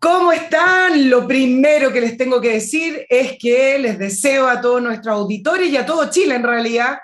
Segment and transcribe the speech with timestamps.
[0.00, 1.10] ¿Cómo están?
[1.10, 5.68] Lo primero que les tengo que decir es que les deseo a todos nuestros auditores
[5.68, 7.00] y a todo Chile en realidad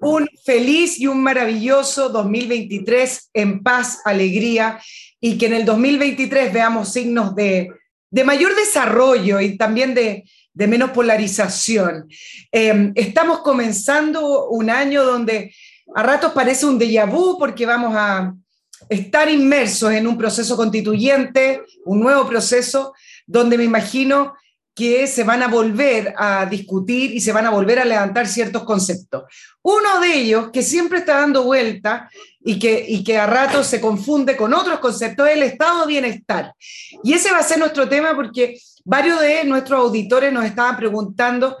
[0.00, 4.80] un feliz y un maravilloso 2023 en paz, alegría
[5.20, 7.68] y que en el 2023 veamos signos de,
[8.24, 10.24] mayor desarrollo y también de,
[10.54, 12.08] menos polarización.
[12.50, 15.54] Em, estamos comenzando un año donde
[15.94, 18.34] a ratos parece un déjà vu porque vamos a
[18.92, 22.94] estar inmersos en un proceso constituyente, un nuevo proceso,
[23.26, 24.34] donde me imagino
[24.74, 28.64] que se van a volver a discutir y se van a volver a levantar ciertos
[28.64, 29.24] conceptos.
[29.60, 32.08] Uno de ellos, que siempre está dando vuelta
[32.40, 36.54] y que, a ratos se confunde con otros conceptos, es el estado de bienestar.
[37.04, 41.56] Y ese va a ser nuestro tema porque varios de nuestros auditores nos estaban preguntando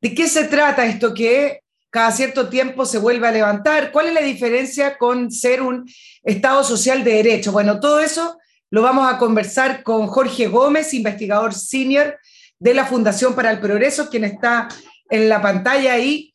[0.00, 1.61] de qué se trata esto que
[1.92, 3.92] cada cierto tiempo se vuelve a levantar.
[3.92, 5.84] ¿Cuál es la diferencia con ser un
[6.24, 7.52] Estado social de derecho?
[7.52, 8.38] Bueno, todo eso
[8.70, 12.18] lo vamos a conversar con Jorge Gómez, investigador senior
[12.58, 14.68] de la Fundación para el Progreso, quien está
[15.10, 16.32] en la pantalla ahí.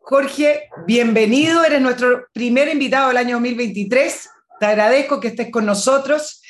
[0.00, 4.28] Jorge, bienvenido, eres nuestro primer invitado del año 2023.
[4.58, 6.42] Te agradezco que estés con nosotros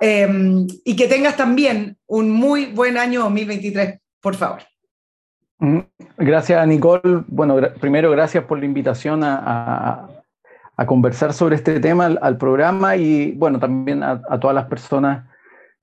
[0.00, 4.62] em, y que tengas también un muy buen año 2023, por favor.
[5.60, 5.78] Mm,
[6.18, 7.24] gracias, Nicole.
[7.26, 10.08] Bueno, primero, gracias por la invitación a,
[10.86, 15.26] conversar sobre este tema al, programa y, bueno, también a, todas las personas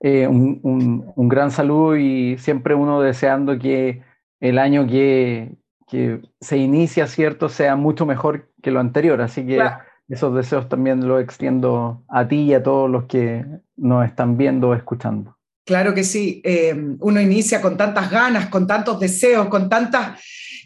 [0.00, 4.02] eh, un, gran saludo y siempre uno deseando que
[4.40, 5.54] el año que,
[6.40, 9.20] se inicia, ¿cierto?, sea mucho mejor que lo anterior.
[9.20, 9.62] Así que
[10.08, 13.44] esos deseos también los extiendo a ti y a todos los que
[13.76, 15.35] nos están viendo o escuchando.
[15.66, 20.20] Claro que sí, em, uno inicia con tantas ganas, con tantos deseos, con tantas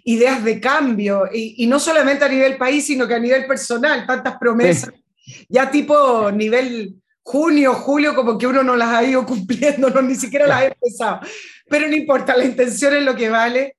[0.05, 4.37] ideas de cambio, y, no solamente a nivel país, sino que a nivel personal, tantas
[4.37, 4.93] promesas,
[5.49, 10.17] ya tipo nivel junio, julio, como que uno no las ha ido cumpliendo, no, ni
[10.17, 11.21] siquiera las ha empezado,
[11.67, 13.77] pero no importa, la intención es lo que vale,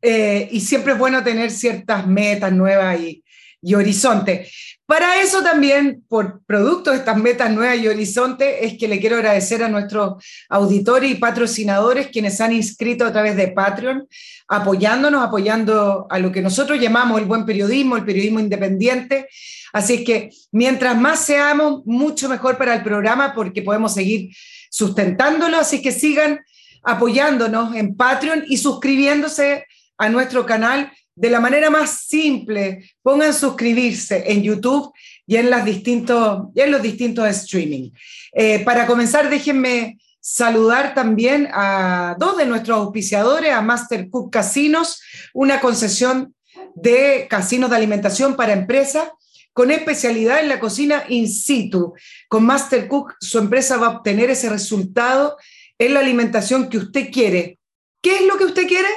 [0.00, 3.22] eh, y siempre es bueno tener ciertas metas nuevas y,
[3.62, 4.76] y horizontes.
[4.84, 9.16] Para eso también, por producto de estas metas nuevas y horizonte, es que le quiero
[9.16, 14.06] agradecer a nuestros auditores y patrocinadores quienes han inscrito a través de Patreon,
[14.48, 19.28] apoyándonos, apoyando a lo que nosotros llamamos el buen periodismo, el periodismo independiente.
[19.72, 24.34] Así que mientras más seamos, mucho mejor para el programa porque podemos seguir
[24.68, 25.56] sustentándolo.
[25.56, 26.40] Así que sigan
[26.82, 29.64] apoyándonos en Patreon y suscribiéndose
[29.96, 34.92] a nuestro canal de la manera más simple, pongan suscribirse en YouTube
[35.26, 37.90] y en, las distintos, en los distintos streaming.
[38.32, 45.02] Eh, para comenzar, déjenme saludar también a dos de nuestros auspiciadores, a Master Cook Casinos,
[45.34, 46.34] una concesión
[46.74, 49.08] de casinos de alimentación para empresas
[49.52, 51.94] con especialidad en la cocina in situ.
[52.28, 55.36] Con Master Cook, su empresa va a obtener ese resultado
[55.78, 57.58] en la alimentación que usted quiere.
[58.00, 58.88] ¿Qué es lo que usted quiere?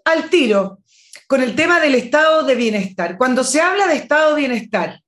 [0.03, 0.80] al tiro
[1.27, 3.18] con el tema del estado de bienestar.
[3.18, 5.01] Cuando se habla de estado de bienestar,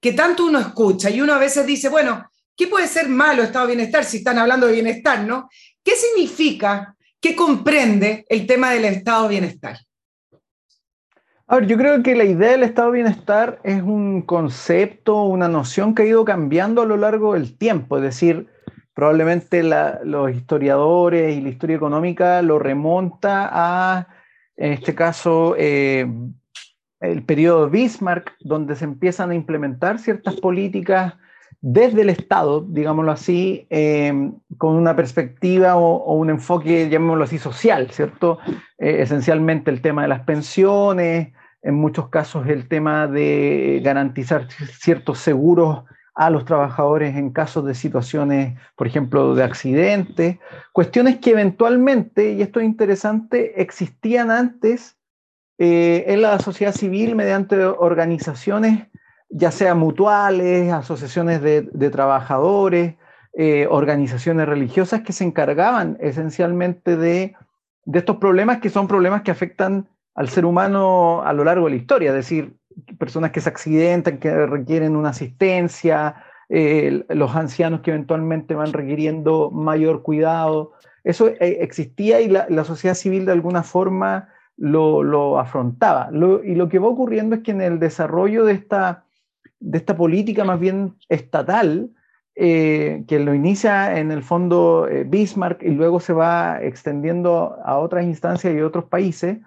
[0.00, 3.68] que tanto uno escucha y uno a veces dice, bueno, ¿qué puede ser malo estado
[3.68, 5.48] de bienestar si están hablando de bienestar, no?
[5.82, 9.78] ¿Qué significa, qué comprende el tema del estado de bienestar?
[11.46, 15.48] A ver, yo creo que la idea del estado de bienestar es un concepto, una
[15.48, 17.96] noción que ha ido cambiando a lo largo del tiempo.
[17.96, 18.48] Es decir,
[18.92, 24.08] probablemente los historiadores y la historia económica lo remonta a,
[24.56, 26.06] en este caso, eh,
[27.00, 31.14] el periodo Bismarck, donde se empiezan a implementar ciertas políticas
[31.60, 34.12] desde el Estado, digámoslo así, eh,
[34.58, 38.38] con una perspectiva o, un enfoque, llamémoslo así, social, ¿cierto?
[38.78, 41.32] Eh, esencialmente el tema de las pensiones,
[41.62, 45.84] en muchos casos el tema de garantizar ciertos seguros
[46.14, 50.38] a los trabajadores en casos de situaciones, por ejemplo, de accidentes,
[50.72, 54.96] cuestiones que eventualmente, y esto es interesante, existían antes
[55.58, 58.88] eh, en la sociedad civil mediante organizaciones
[59.30, 62.94] ya sea mutuales, asociaciones de, trabajadores,
[63.34, 67.36] eh, organizaciones religiosas que se encargaban esencialmente de,
[67.92, 71.76] estos problemas que son problemas que afectan al ser humano a lo largo de la
[71.76, 72.56] historia, es decir,
[72.98, 76.16] personas que se accidentan, que requieren una asistencia,
[76.48, 80.72] eh, los ancianos que eventualmente van requiriendo mayor cuidado.
[81.04, 86.10] Eso eh, existía y la, sociedad civil de alguna forma lo, afrontaba.
[86.44, 89.04] y lo que va ocurriendo es que en el desarrollo de esta
[89.60, 91.90] de esta política más bien estatal,
[92.34, 97.78] eh, que lo inicia en el fondo eh, Bismarck y luego se va extendiendo a
[97.78, 99.38] otras instancias y otros países,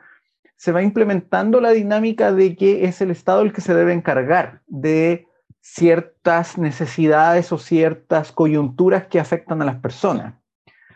[0.57, 4.61] se va implementando la dinámica de que es el Estado el que se debe encargar
[4.67, 5.25] de
[5.61, 10.40] ciertas necesidades o ciertas coyunturas que afectan a las personas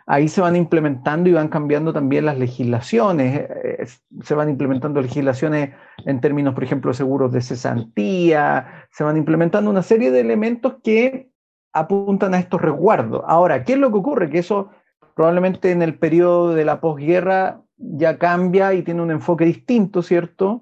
[0.05, 3.47] ahí se van implementando y van cambiando también las legislaciones.
[3.49, 3.87] Eh,
[4.23, 5.71] se van implementando legislaciones
[6.05, 11.31] en términos, por ejemplo, seguros de cesantía, se van implementando una serie de elementos que
[11.73, 13.23] apuntan a estos resguardos.
[13.27, 14.29] Ahora, ¿qué es lo que ocurre?
[14.29, 14.69] Que eso
[15.15, 20.61] probablemente en el periodo de la posguerra ya cambia y tiene un enfoque distinto, ¿cierto?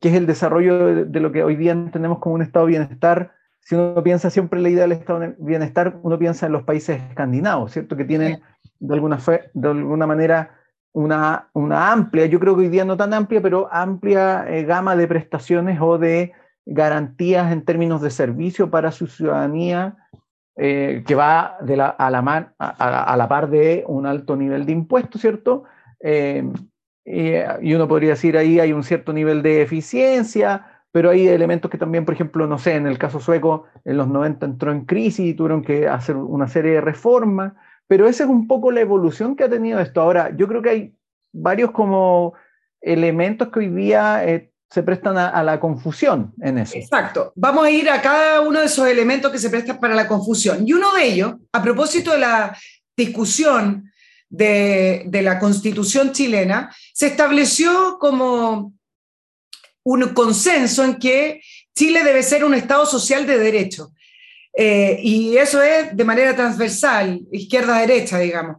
[0.00, 3.32] Que es el desarrollo de, lo que hoy día entendemos como un estado de bienestar
[3.68, 6.62] si uno piensa siempre en la idea del estado de bienestar, uno piensa en los
[6.62, 7.98] países escandinavos, ¿cierto?
[7.98, 8.40] Que tienen
[8.80, 10.56] de alguna, fe, de alguna manera
[10.92, 14.96] una, una, amplia, yo creo que hoy día no tan amplia, pero amplia eh, gama
[14.96, 16.32] de prestaciones o de
[16.64, 19.98] garantías en términos de servicio para su ciudadanía
[20.56, 24.72] eh, que va de la, a, la a, la par de un alto nivel de
[24.72, 25.64] impuestos, ¿cierto?
[26.00, 26.42] Eh,
[27.04, 31.70] y, y, uno podría decir ahí hay un cierto nivel de eficiencia, pero hay elementos
[31.70, 34.84] que también, por ejemplo, no sé, en el caso sueco, en los 90 entró en
[34.84, 37.52] crisis y tuvieron que hacer una serie de reformas.
[37.86, 40.00] Pero esa es un poco la evolución que ha tenido esto.
[40.00, 40.94] Ahora, yo creo que hay
[41.32, 42.34] varios como
[42.80, 46.76] elementos que hoy día eh, se prestan a, la confusión en eso.
[46.76, 47.32] Exacto.
[47.36, 50.66] Vamos a ir a cada uno de esos elementos que se prestan para la confusión.
[50.66, 52.58] Y uno de ellos, a propósito de la
[52.96, 53.88] discusión
[54.28, 58.76] de, de la constitución chilena, se estableció como
[59.84, 61.40] un consenso en que
[61.74, 63.92] Chile debe ser un Estado social de derecho.
[64.60, 68.56] Eh, y eso es de manera transversal, izquierda-derecha, digamos.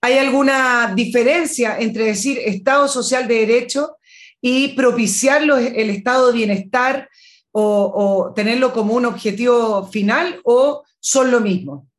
[0.00, 3.96] ¿Hay alguna diferencia entre decir Estado social de derecho
[4.40, 7.08] y propiciar el estado de bienestar
[7.52, 11.89] o, tenerlo como un objetivo final o son lo mismo?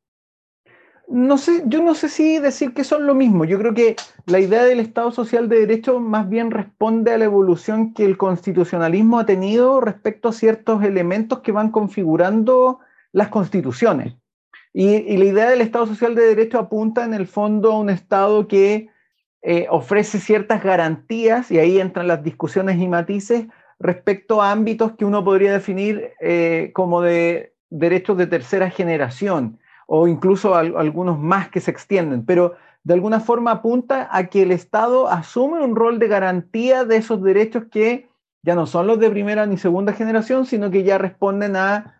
[1.11, 3.43] No sé, yo no sé si decir que son lo mismo.
[3.43, 7.25] Yo creo que la idea del Estado social de derecho más bien responde a la
[7.25, 12.79] evolución que el constitucionalismo ha tenido respecto a ciertos elementos que van configurando
[13.11, 14.15] las constituciones.
[14.73, 18.47] Y, la idea del Estado Social de Derecho apunta en el fondo a un Estado
[18.47, 18.87] que
[19.41, 23.47] eh, ofrece ciertas garantías, y ahí entran las discusiones y matices,
[23.79, 29.59] respecto a ámbitos que uno podría definir eh, como de derechos de tercera generación,
[29.93, 34.53] o incluso algunos más que se extienden, pero de alguna forma apunta a que el
[34.53, 38.07] Estado asume un rol de garantía de esos derechos que
[38.41, 41.99] ya no son los de primera ni segunda generación, sino que ya responden a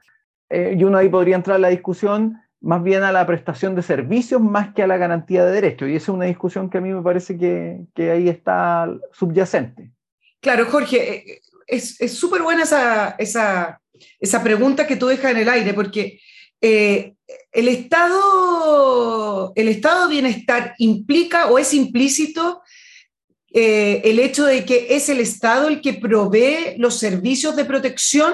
[0.50, 3.82] eh, y uno ahí podría entrar a la discusión más bien a la prestación de
[3.82, 5.90] servicios más que a la garantía de derechos.
[5.90, 9.92] Y esa es una discusión que a mí me parece que, que ahí está subyacente.
[10.40, 13.82] Claro, Jorge, eh, es súper buena esa, esa,
[14.18, 16.22] esa, pregunta que tú dejas en el aire, porque
[16.62, 17.16] eh,
[17.52, 22.62] el, estado, el estado de bienestar implica o es implícito
[23.54, 28.34] el hecho de que es el Estado el que provee los servicios de protección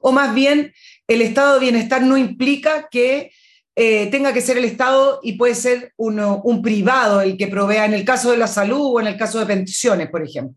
[0.00, 0.72] o más bien
[1.08, 3.32] el estado de bienestar no implica que
[3.74, 7.86] eh, tenga que ser el Estado y puede ser uno, un privado el que provea
[7.86, 10.56] en el caso de la salud o en el caso de pensiones, por ejemplo.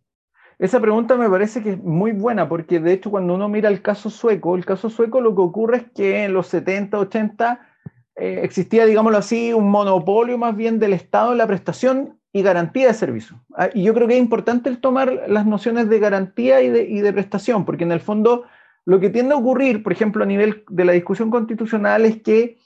[0.59, 3.81] Esa pregunta me parece que es muy buena porque de hecho cuando uno mira el
[3.81, 7.59] caso sueco, el caso sueco lo que ocurre es que en los 70, 80
[8.15, 12.87] eh, existía, digámoslo así, un monopolio más bien del Estado en la prestación y garantía
[12.87, 13.41] de servicio.
[13.55, 16.83] Ah, y yo creo que es importante el tomar las nociones de garantía y de,
[16.83, 18.43] y de prestación, porque en el fondo
[18.85, 22.57] lo que tiende a ocurrir, por ejemplo, a nivel de la discusión constitucional, es que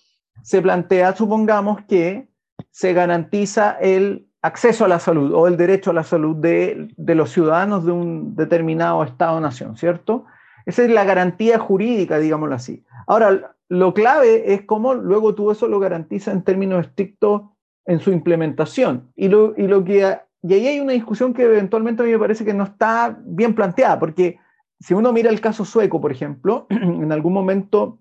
[0.44, 2.29] se plantea, supongamos, que
[2.72, 7.15] se garantiza el acceso a la salud o el derecho a la salud de, de
[7.15, 10.25] los ciudadanos de un determinado Estado-nación, ¿cierto?
[10.65, 12.86] Esa es la garantía jurídica, digámoslo así.
[13.08, 17.43] Ahora, lo clave es cómo luego tú eso lo garantiza en términos estrictos
[17.85, 19.11] en su implementación.
[19.15, 22.19] Y, lo, y, lo que, y ahí hay una discusión que eventualmente a mí me
[22.19, 24.39] parece que no está bien planteada, porque
[24.79, 27.99] si uno mira el caso sueco, por ejemplo, en algún momento,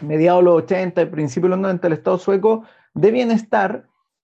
[0.00, 3.86] mediados de los 80, principios de los 90, el Estado sueco de bienestar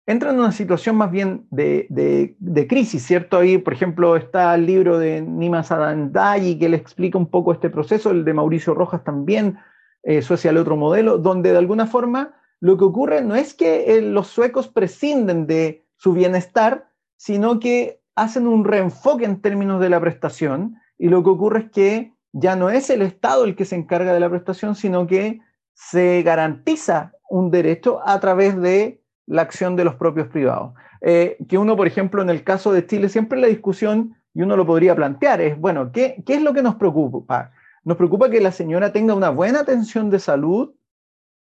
[0.07, 3.39] entra en una situación más bien de, de, de, crisis, ¿cierto?
[3.39, 7.71] Ahí, por ejemplo, está el libro de Nima Sadandayi que le explica un poco este
[7.71, 9.59] proceso, el de Mauricio Rojas también,
[10.03, 13.97] eh, Suecia el otro modelo, donde de alguna forma lo que ocurre no es que
[13.97, 19.91] eh, los suecos prescinden de su bienestar, sino que hacen un reenfoque en términos de
[19.91, 23.65] la prestación y lo que ocurre es que ya no es el Estado el que
[23.65, 25.41] se encarga de la prestación, sino que
[25.75, 30.75] se garantiza un derecho a través de la acción de los propios privados.
[31.01, 34.57] Eh, que uno, por ejemplo, en el caso de Chile, siempre la discusión, y uno
[34.57, 37.51] lo podría plantear, es, bueno, ¿qué, ¿qué es lo que nos preocupa?
[37.85, 40.75] ¿Nos preocupa que la señora tenga una buena atención de salud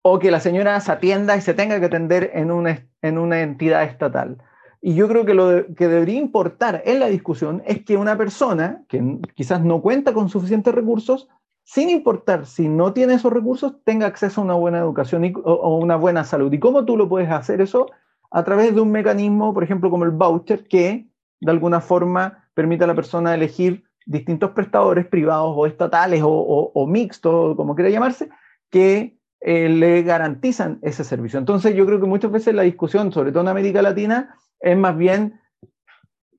[0.07, 3.40] o que la señora se atienda y se tenga que atender en una, en una
[3.40, 4.37] entidad estatal.
[4.83, 8.85] Y yo creo que lo que debería importar en la discusión es que una persona
[8.88, 11.26] que quizás no cuenta con suficientes recursos,
[11.62, 15.78] sin importar si no tiene esos recursos, tenga acceso a una buena educación o, o
[15.78, 16.52] una buena salud.
[16.52, 17.90] ¿Y cómo tú lo puedes hacer eso?
[18.31, 21.09] A través de un mecanismo, por ejemplo, como el voucher, que
[21.40, 26.73] de alguna forma permite a la persona elegir distintos prestadores privados o estatales o, o,
[26.75, 28.28] o mixtos, como quiera llamarse,
[28.70, 31.38] que eh, le garantizan ese servicio.
[31.38, 34.96] Entonces yo creo que muchas veces la discusión, sobre todo en América Latina, es más
[34.96, 35.38] bien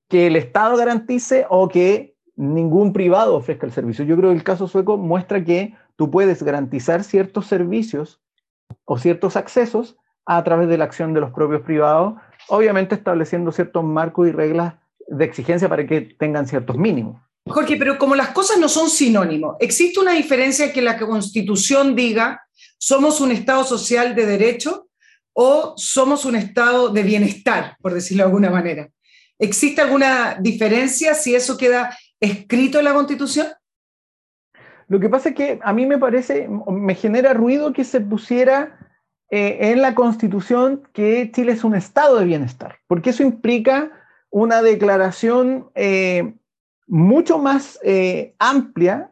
[0.09, 4.05] que el Estado garantice o que ningún privado ofrezca el servicio.
[4.05, 8.21] Yo creo que el caso sueco muestra que tú puedes garantizar ciertos servicios
[8.85, 12.15] o ciertos accesos a través de la acción de los propios privados,
[12.49, 14.75] obviamente estableciendo ciertos marcos y reglas
[15.07, 17.21] de exigencia para que tengan ciertos mínimos.
[17.47, 22.41] Jorge, pero como las cosas no son sinónimos, ¿existe una diferencia que la Constitución diga
[22.77, 24.89] somos un Estado social de derecho
[25.33, 28.89] o somos un Estado de bienestar, por decirlo de alguna manera?
[29.37, 33.47] ¿Existe alguna diferencia si eso queda escrito en la Constitución?
[34.87, 38.79] Lo que pasa es que a mí me parece, me genera ruido que se pusiera
[39.29, 43.91] eh, en la Constitución que Chile es un Estado de bienestar, porque eso implica
[44.29, 46.33] una declaración eh,
[46.87, 49.11] mucho más eh, amplia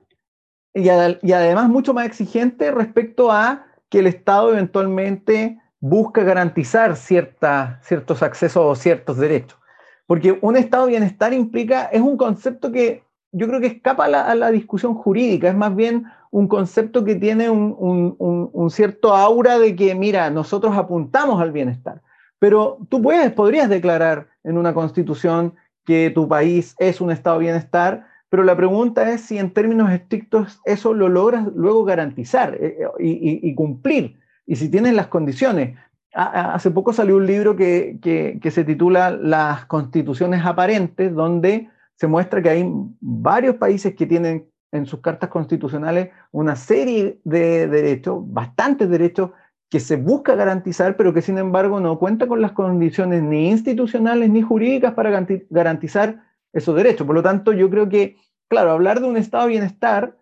[0.74, 8.63] y, además mucho más exigente respecto a que el Estado eventualmente busca garantizar ciertos accesos
[8.63, 9.60] o ciertos derechos.
[10.06, 14.51] Porque un estado bienestar implica, es un concepto que yo creo que escapa a la,
[14.51, 17.75] discusión jurídica, es más bien un concepto que tiene un,
[18.20, 22.01] un, cierto aura de que, mira, nosotros apuntamos al bienestar.
[22.39, 27.46] Pero tú puedes, podrías declarar en una constitución que tu país es un estado de
[27.46, 32.78] bienestar, pero la pregunta es si en términos estrictos eso lo logras luego garantizar eh,
[32.80, 35.78] eh, y, cumplir, y si tienes las condiciones.
[36.16, 42.42] Hace poco salió un libro que, que, se titula Las constituciones aparentes, donde se muestra
[42.42, 42.72] que hay
[43.02, 49.32] varios países que tienen en sus cartas constitucionales una serie de derechos, bastantes derechos
[49.74, 54.30] que se busca garantizar, pero que sin embargo no cuenta con las condiciones ni institucionales
[54.30, 57.08] ni jurídicas para garantizar esos derechos.
[57.08, 60.15] Por lo tanto, yo creo que, claro, hablar de un estado de bienestar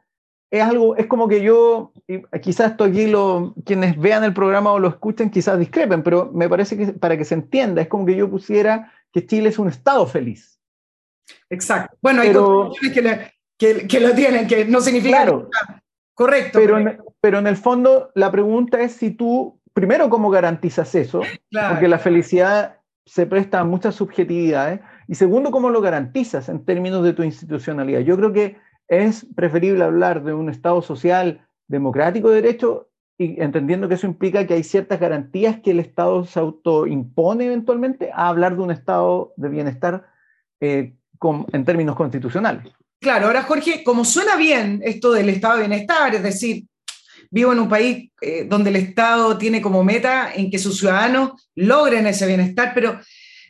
[0.52, 1.92] es algo, es como que yo,
[2.42, 6.48] quizás esto aquí lo, quienes vean el programa o lo escuchen, quizás discrepen, pero me
[6.48, 9.68] parece que para que se entienda, es como que yo pusiera que Chile es un
[9.68, 10.62] estado feliz.
[11.50, 11.98] Exacto.
[12.02, 12.72] Bueno, hay pero,
[13.58, 15.50] que, que, lo tienen, que no significa claro,
[16.14, 16.58] correcto.
[16.58, 21.22] Pero, pero en el fondo la pregunta es si tú, primero, ¿cómo garantizas eso?
[21.70, 24.82] Porque la felicidad se presta a muchas subjetividades.
[25.08, 28.02] Y segundo, ¿cómo lo garantizas en términos de tu institucionalidad?
[28.02, 33.88] Yo creo que es preferible hablar de un Estado social democrático de derecho y entendiendo
[33.88, 38.56] que eso implica que hay ciertas garantías que el Estado se autoimpone eventualmente a hablar
[38.56, 40.06] de un Estado de bienestar
[40.60, 40.96] eh,
[41.54, 42.74] en términos constitucionales.
[43.00, 46.66] Claro, ahora Jorge, como suena bien esto del Estado de bienestar, es decir,
[47.32, 51.50] vivo en un país eh, donde el Estado tiene como meta en que sus ciudadanos
[51.56, 53.00] logren ese bienestar, pero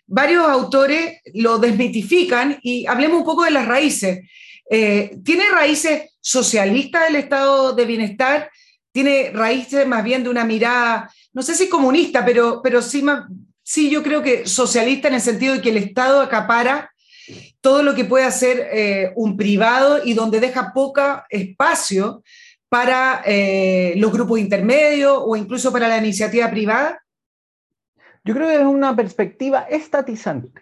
[0.07, 4.21] varios autores lo desmitifican y hablemos un poco de las raíces.
[4.69, 8.50] Eh, ¿Tiene raíces socialistas el Estado de bienestar?
[8.93, 13.03] ¿Tiene raíces más bien de una mirada no sé si comunista, pero, pero sí,
[13.63, 16.91] sí yo creo que socialista en el sentido de que el Estado acapara
[17.61, 22.23] todo lo que puede hacer eh, un privado y donde deja poco espacio
[22.72, 27.04] para eh, los grupos intermedios o incluso para la iniciativa privada?
[28.24, 30.62] Yo creo que es una perspectiva estatizante.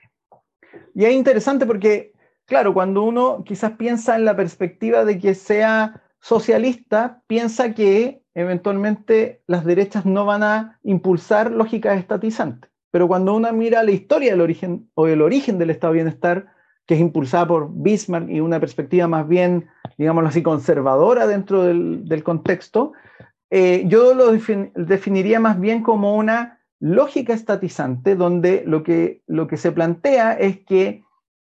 [0.96, 2.14] Y es interesante porque,
[2.46, 9.44] claro, cuando uno quizás piensa en la perspectiva de que sea socialista, piensa que eventualmente
[9.46, 12.72] las derechas no van a impulsar lógicas estatizantes.
[12.90, 16.48] Pero cuando uno mira la historia del origen o el origen del estado de bienestar,
[16.90, 19.68] que es impulsada por Bismarck y una perspectiva más bien,
[20.00, 22.94] digámoslo así, conservadora dentro del, contexto,
[23.52, 29.58] eh, yo lo definiría más bien como una lógica estatizante, donde lo que, lo que
[29.58, 31.04] se plantea es que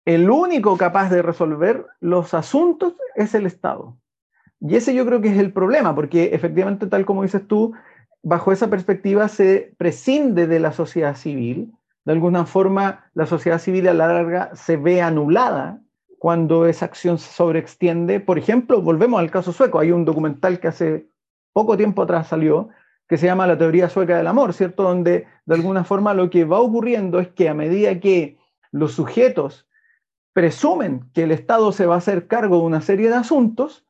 [0.05, 3.97] el único capaz de resolver los asuntos es el Estado.
[4.61, 7.73] Y ese yo creo que es el problema, porque efectivamente, tal como dices tú,
[8.23, 11.73] bajo esa perspectiva se prescinde de la sociedad civil.
[12.05, 15.81] De alguna forma, la sociedad civil a la larga se ve anulada
[16.19, 18.19] cuando esa acción se sobreextiende.
[18.19, 19.79] Por ejemplo, volvemos al caso sueco.
[19.79, 21.09] Hay un documental que hace
[21.51, 22.69] poco tiempo atrás salió,
[23.07, 24.83] que se llama La teoría sueca del amor, ¿cierto?
[24.83, 28.37] Donde de alguna forma lo que va ocurriendo es que a medida que
[28.71, 29.67] los sujetos
[30.33, 33.85] presumen que el Estado se va a hacer cargo de una serie de asuntos,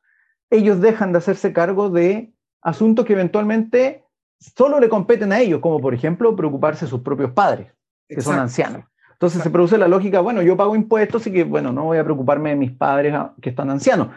[0.48, 2.32] ellos dejan de hacerse cargo de
[2.62, 4.04] asuntos que eventualmente
[4.38, 7.72] solo le competen a ellos, como por ejemplo preocuparse de sus propios padres,
[8.08, 8.84] que son ancianos.
[9.12, 12.04] Entonces se produce la lógica, bueno, yo pago impuestos y que, bueno, no voy a
[12.04, 14.08] preocuparme de mis padres ah, que están ancianos.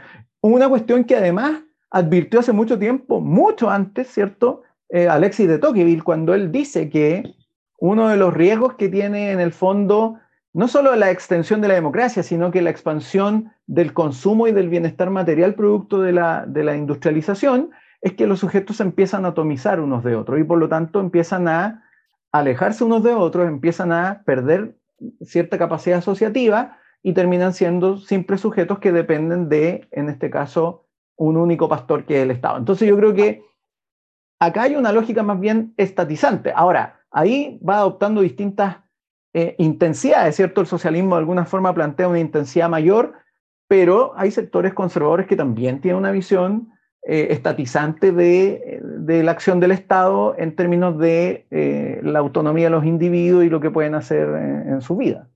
[0.41, 4.63] Una cuestión que además advirtió hace mucho tiempo, mucho antes, ¿cierto?
[4.89, 7.33] Eh, Alexis de Tocqueville cuando él dice que
[7.77, 10.19] uno de los riesgos que tiene en el fondo
[10.51, 14.67] no solo la extensión de la democracia, sino que la expansión del consumo y del
[14.67, 17.69] bienestar material producto de la, de la industrialización,
[18.01, 21.47] es que los sujetos empiezan a atomizar unos de otros y por lo tanto empiezan
[21.47, 21.83] a
[22.31, 24.75] alejarse unos de otros, empiezan a perder
[25.21, 31.37] cierta capacidad asociativa y terminan siendo simples sujetos que dependen de, en este caso, un
[31.37, 32.57] único pastor que es el Estado.
[32.57, 33.43] Entonces yo creo que
[34.39, 36.53] Acá hay una lógica más bien estatizante.
[36.55, 38.77] Ahora, ahí va adoptando distintas
[39.33, 40.61] eh, intensidades, ¿cierto?
[40.61, 43.15] El socialismo de alguna forma plantea una intensidad mayor,
[43.67, 46.69] pero hay sectores conservadores que también tienen una visión
[47.03, 52.85] eh, estatizante de, la acción del Estado en términos de eh, la autonomía de los
[52.85, 55.27] individuos y lo que pueden hacer en su vida.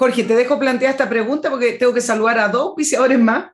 [0.00, 3.50] Jorge, te dejo plantear esta pregunta porque tengo que saludar a dos auspiciadores más.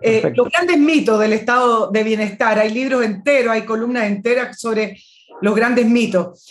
[0.00, 2.56] Eh, los grandes mitos del estado de bienestar.
[2.56, 4.96] Hay libros enteros, hay columnas enteras sobre
[5.40, 6.46] los grandes mitos.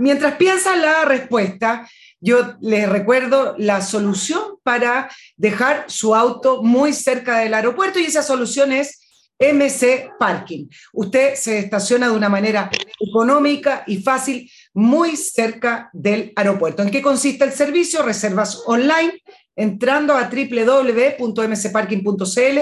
[0.00, 1.88] Mientras piensas la respuesta,
[2.20, 8.24] yo les recuerdo la solución para dejar su auto muy cerca del aeropuerto y esa
[8.24, 9.07] solución es
[9.38, 10.66] MC Parking.
[10.92, 16.82] Usted se estaciona de una manera económica y fácil muy cerca del aeropuerto.
[16.82, 18.02] ¿En qué consiste el servicio?
[18.02, 19.22] Reservas online
[19.54, 22.58] entrando a www.mcparking.cl,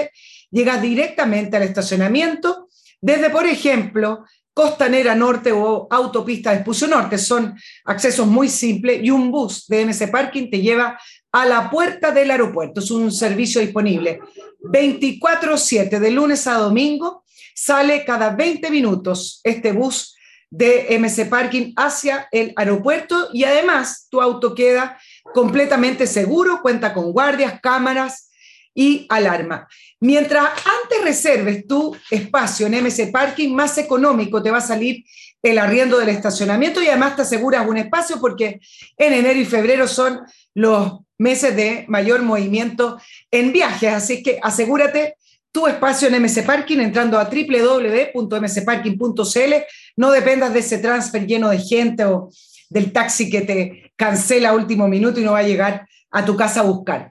[0.51, 2.67] llegas directamente al estacionamiento
[2.99, 4.25] desde, por ejemplo,
[4.57, 7.19] Costanera Norte o Autopista de Espucio Norte.
[7.19, 10.99] Son accesos muy simples y un bus de MC Parking te lleva
[11.31, 12.79] a la puerta del aeropuerto.
[12.79, 14.19] Es un servicio disponible
[14.63, 17.23] 24/7 de lunes a domingo.
[17.53, 20.15] Sale cada 20 minutos este bus
[20.49, 24.97] de MC Parking hacia el aeropuerto y además tu auto queda
[25.35, 28.31] completamente seguro, cuenta con guardias, cámaras
[28.73, 29.67] y alarma.
[29.99, 30.49] Mientras
[30.83, 35.03] antes reserves tu espacio en MC Parking, más económico te va a salir
[35.41, 38.59] el arriendo del estacionamiento y además te aseguras un espacio porque
[38.97, 40.21] en enero y febrero son
[40.53, 42.99] los meses de mayor movimiento
[43.31, 45.15] en viajes, así que asegúrate
[45.51, 49.53] tu espacio en MC Parking entrando a www.mcparking.cl.
[49.95, 52.29] No dependas de ese transfer lleno de gente o
[52.69, 56.35] del taxi que te cancela a último minuto y no va a llegar a tu
[56.35, 57.09] casa a buscar.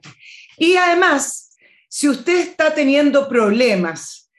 [0.57, 1.46] Y además,
[1.87, 4.29] si usted está teniendo problemas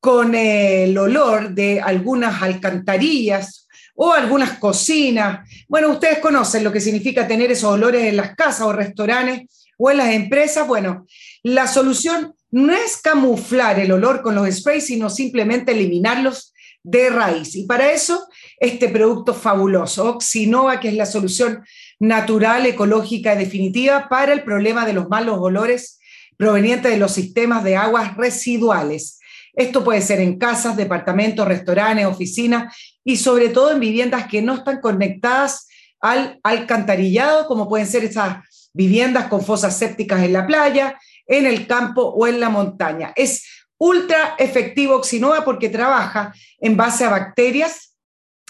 [0.00, 7.26] con el olor de algunas alcantarillas o algunas cocinas, bueno, ustedes conocen lo que significa
[7.26, 11.06] tener esos olores en las casas o restaurantes o en las empresas, bueno,
[11.42, 17.54] la solución no es camuflar el olor con los sprays, sino simplemente eliminarlos de raíz.
[17.56, 18.26] Y para eso,
[18.58, 21.64] este producto fabuloso, Oxinova, que es la solución
[21.98, 25.98] natural, ecológica y definitiva para el problema de los malos olores
[26.36, 29.18] provenientes de los sistemas de aguas residuales.
[29.54, 34.54] Esto puede ser en casas, departamentos, restaurantes, oficinas y sobre todo en viviendas que no
[34.54, 35.66] están conectadas
[36.00, 38.38] al alcantarillado, como pueden ser esas
[38.74, 43.12] viviendas con fosas sépticas en la playa, en el campo o en la montaña.
[43.16, 43.44] Es
[43.78, 47.96] ultra efectivo Oxinova porque trabaja en base a bacterias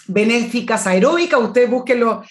[0.07, 1.39] benéficas aeróbicas.
[1.39, 2.23] Ustedes búsquenlo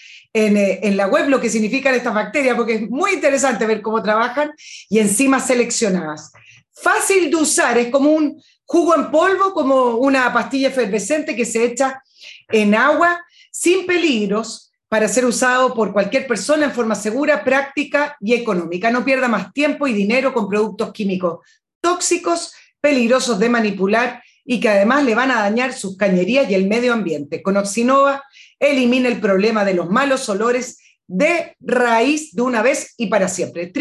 [0.45, 3.81] en, eh, en, la web lo que significan estas bacterias, porque es muy interesante ver
[3.81, 4.51] cómo trabajan
[4.87, 6.31] y encima seleccionadas.
[6.71, 11.65] Fácil de usar, es como un jugo en polvo, como una pastilla efervescente que se
[11.65, 12.03] echa
[12.49, 13.19] en agua,
[13.51, 18.91] sin peligros, para ser usado por cualquier persona en forma segura, práctica y económica.
[18.91, 21.39] No pierda más tiempo y dinero con productos químicos
[21.81, 26.67] tóxicos, peligrosos de manipular y que además le van a dañar sus cañerías y el
[26.67, 27.43] medio ambiente.
[27.43, 28.23] Con Oxinova
[28.57, 33.73] elimina el problema de los malos olores de raíz de una vez y para siempre.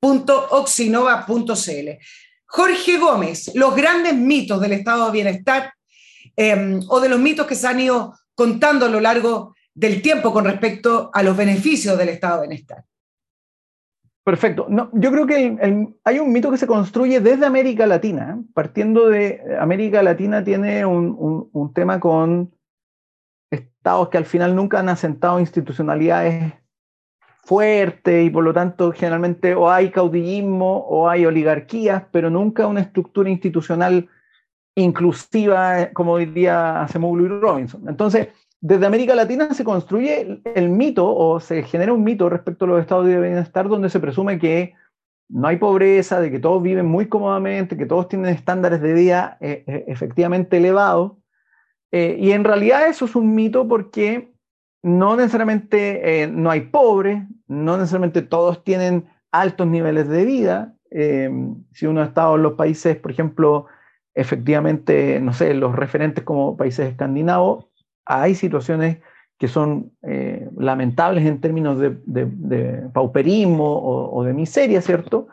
[0.00, 1.90] www.oxinova.cl.
[2.46, 5.74] Jorge Gómez, los grandes mitos del estado de bienestar
[6.36, 10.32] em, o de los mitos que se han ido contando a lo largo del tiempo
[10.32, 12.82] con respecto a los beneficios del estado de bienestar.
[14.24, 14.66] Perfecto.
[14.70, 18.42] No, yo creo que hay un mito que se construye desde América Latina.
[18.54, 22.50] Partiendo de América Latina tiene un, tema con
[23.50, 26.54] estados que al final nunca han asentado institucionalidades
[27.42, 32.80] fuertes y por lo tanto generalmente o hay caudillismo o hay oligarquías, pero nunca una
[32.80, 34.08] estructura institucional
[34.74, 37.86] inclusiva, como diría Acemoglu y Robinson.
[37.86, 38.28] Entonces,
[38.66, 42.80] desde América Latina se construye el mito o se genera un mito respecto a los
[42.80, 44.72] estados de bienestar donde se presume que
[45.28, 49.36] no hay pobreza, de que todos viven muy cómodamente, que todos tienen estándares de vida
[49.42, 51.12] eh, eh, efectivamente elevados.
[51.92, 54.32] Eh, y en realidad eso es un mito porque
[54.82, 60.74] no necesariamente no hay pobres, no necesariamente todos tienen altos niveles de vida.
[60.90, 63.66] si uno ha estado en los países, por ejemplo,
[64.14, 67.73] efectivamente, no sé, los referentes como países escandinavos,
[68.06, 68.98] hay situaciones
[69.38, 75.28] que son eh, lamentables en términos de, pauperismo o, de miseria, ¿cierto?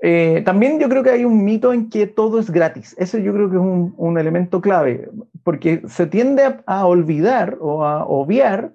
[0.00, 2.94] Eh, también yo creo que hay un mito en que todo es gratis.
[2.98, 5.10] Ese yo creo que es un, elemento clave,
[5.42, 8.72] porque se tiende a, olvidar o a obviar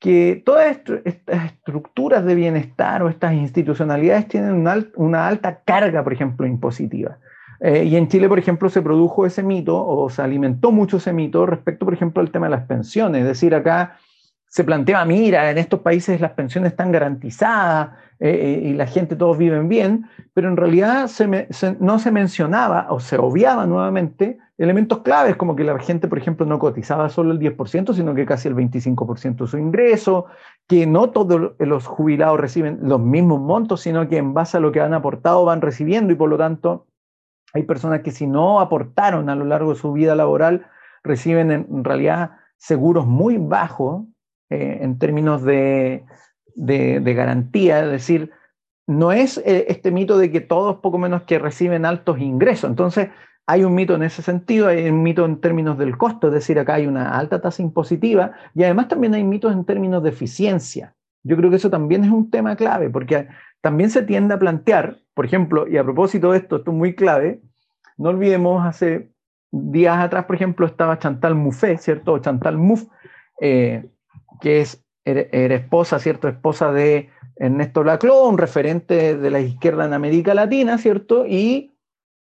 [0.00, 6.46] que todas estas estructuras de bienestar o estas institucionalidades tienen una alta carga, por ejemplo,
[6.46, 7.18] impositiva.
[7.66, 11.14] Eh, y en Chile, por ejemplo, se produjo ese mito o se alimentó mucho ese
[11.14, 13.22] mito respecto, por ejemplo, al tema de las pensiones.
[13.22, 13.96] Es decir, acá
[14.46, 19.16] se planteaba, mira, en estos países las pensiones están garantizadas eh, eh, y la gente,
[19.16, 21.08] todos viven bien, pero en realidad
[21.80, 26.44] no se mencionaba o se obviaba nuevamente elementos claves como que la gente, por ejemplo,
[26.44, 30.26] no cotizaba solo el 10%, sino que casi el 25% de su ingreso,
[30.68, 34.70] que no todos los jubilados reciben los mismos montos, sino que en base a lo
[34.70, 36.88] que han aportado van recibiendo y por lo tanto
[37.54, 40.66] hay personas que si no aportaron a lo largo de su vida laboral,
[41.02, 44.04] reciben en realidad seguros muy bajos
[44.50, 46.04] eh, en términos de,
[46.56, 48.30] garantía, es decir,
[48.86, 52.70] no es eh, este mito de que todos poco menos que reciben altos ingresos.
[52.70, 53.08] Entonces,
[53.46, 56.58] hay un mito en ese sentido, hay un mito en términos del costo, es decir,
[56.58, 60.94] acá hay una alta tasa impositiva y además también hay mitos en términos de eficiencia.
[61.22, 63.28] Yo creo que eso también es un tema clave, porque
[63.60, 66.94] también se tiende a plantear, por ejemplo, y a propósito de esto, esto es muy
[66.94, 67.40] clave,
[67.96, 69.10] no olvidemos, hace
[69.50, 72.18] días atrás, por ejemplo, estaba Chantal Mouffe, ¿cierto?
[72.18, 72.88] Chantal Mouffe,
[73.40, 73.86] eh,
[74.40, 76.28] que es, era, esposa, ¿cierto?
[76.28, 81.26] Esposa de Ernesto Laclau, un referente de la izquierda en América Latina, ¿cierto?
[81.26, 81.72] Y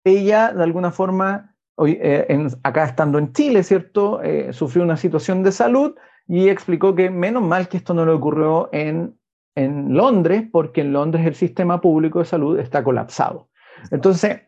[0.04, 4.22] ella, de alguna forma, hoy, eh, acá estando en Chile, ¿cierto?
[4.22, 5.94] Eh, sufrió una situación de salud
[6.28, 9.16] y explicó que menos mal que esto no le ocurrió en
[9.56, 13.48] en Londres, porque en Londres el sistema público de salud está colapsado.
[13.90, 14.42] Entonces,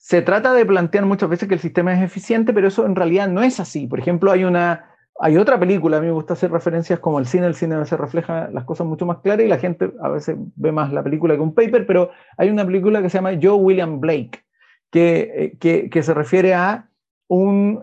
[0.00, 3.28] se trata de plantear muchas veces que el sistema es eficiente, pero eso en realidad
[3.28, 3.86] no es así.
[3.86, 4.86] Por ejemplo, hay una
[5.22, 7.80] hay otra película, a mí me gusta hacer referencias como el cine, el cine a
[7.80, 11.02] veces refleja las cosas mucho más claras y la gente a veces ve más la
[11.02, 14.42] película que un paper, pero hay una película que se llama Joe William Blake,
[14.90, 16.88] que, eh, que, se refiere a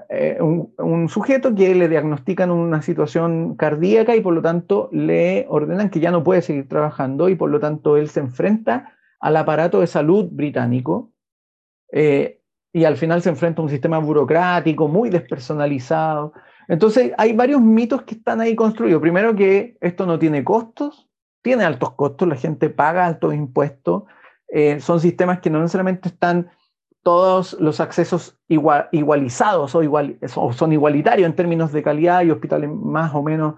[0.10, 5.46] eh, un, un, sujeto que le diagnostican una situación cardíaca y por lo tanto le
[5.50, 9.38] ordenan que ya no puede seguir trabajando y por lo tanto él se enfrenta al
[9.38, 11.12] aparato de salud británico
[11.92, 12.42] eh,
[12.74, 16.34] y al final se enfrenta a un sistema burocrático muy despersonalizado.
[16.68, 19.02] Entonces hay varios mitos que están ahí construidos.
[19.02, 21.08] Primero que esto no tiene costos,
[21.42, 24.04] tiene altos costos, la gente paga altos impuestos,
[24.50, 26.50] eh, son sistemas que no necesariamente están
[27.04, 33.16] todos los accesos igualizados o, igual, son igualitarios en términos de calidad y hospitales más
[33.16, 33.56] o menos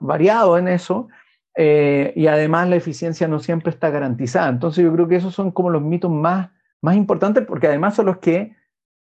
[0.00, 1.08] variados en eso.
[1.54, 4.48] Eh, y además la eficiencia no siempre está garantizada.
[4.48, 6.50] Entonces yo creo que esos son como los mitos más,
[6.82, 8.54] más importantes porque además son los que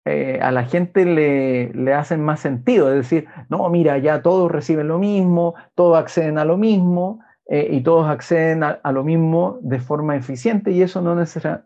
[0.04, 2.90] eh, a la gente le, le, hacen más sentido.
[2.90, 7.20] Es decir, no, mira, ya todos reciben lo mismo, todos acceden a lo mismo.
[7.46, 11.16] Eh, y todos acceden a, lo mismo de forma eficiente y eso no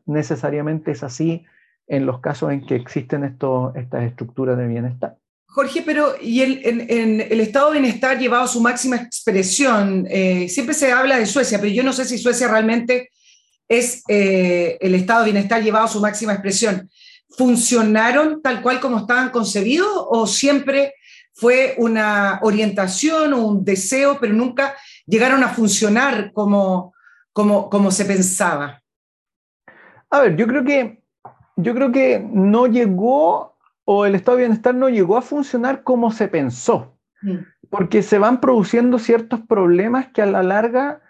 [0.07, 1.45] necesariamente es así
[1.87, 5.19] en los casos en que existen estas estructuras de bienestar.
[5.45, 10.75] Jorge, pero y el, el estado de bienestar llevado a su máxima expresión, eh, siempre
[10.75, 13.11] se habla de Suecia, pero yo no sé si Suecia realmente
[13.69, 16.89] es eh, el estado de bienestar llevado a su máxima expresión.
[17.37, 20.95] ¿Funcionaron tal cual como estaban concebidos o siempre
[21.35, 24.75] fue una orientación o un deseo, pero nunca
[25.07, 26.95] llegaron a funcionar como,
[27.33, 28.83] como, como se pensaba?
[30.11, 31.03] A ver, yo creo que,
[31.57, 36.11] yo creo que no llegó o el estado de bienestar no llegó a funcionar como
[36.11, 37.37] se pensó, mm.
[37.71, 41.01] porque se van produciendo ciertos problemas que a la larga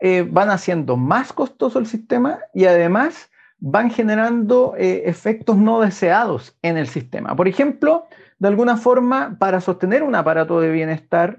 [0.00, 6.56] eh, van haciendo más costoso el sistema y además van generando eh, efectos no deseados
[6.62, 7.34] en el sistema.
[7.34, 8.06] Por ejemplo,
[8.38, 11.38] de alguna forma, para sostener un aparato de bienestar,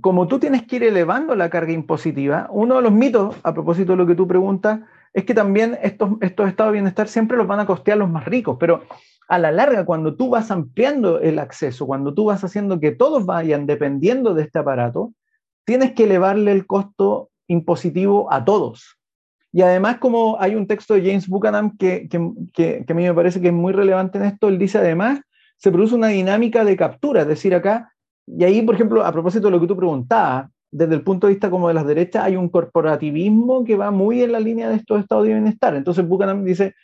[0.00, 3.92] como tú tienes que ir elevando la carga impositiva, uno de los mitos, a propósito
[3.92, 4.80] de lo que tú preguntas,
[5.12, 8.24] es que también estos, estos estados de bienestar siempre los van a costear los más
[8.24, 8.82] ricos, pero
[9.28, 13.26] a la larga, cuando tú vas ampliando el acceso, cuando tú vas haciendo que todos
[13.26, 15.12] vayan dependiendo de este aparato,
[15.64, 18.98] tienes que elevarle el costo impositivo a todos.
[19.52, 23.40] Y además, como hay un texto de James Buchanan que, que, a mí me parece
[23.40, 25.20] que es muy relevante en esto, él dice además,
[25.56, 27.92] se produce una dinámica de captura, es decir, acá,
[28.26, 31.32] y ahí, por ejemplo, a propósito de lo que tú preguntabas, desde el punto de
[31.32, 34.76] vista como de las derechas, hay un corporativismo que va muy en la línea de
[34.76, 35.74] estos estados de bienestar.
[35.74, 36.74] Entonces Buchanan dice,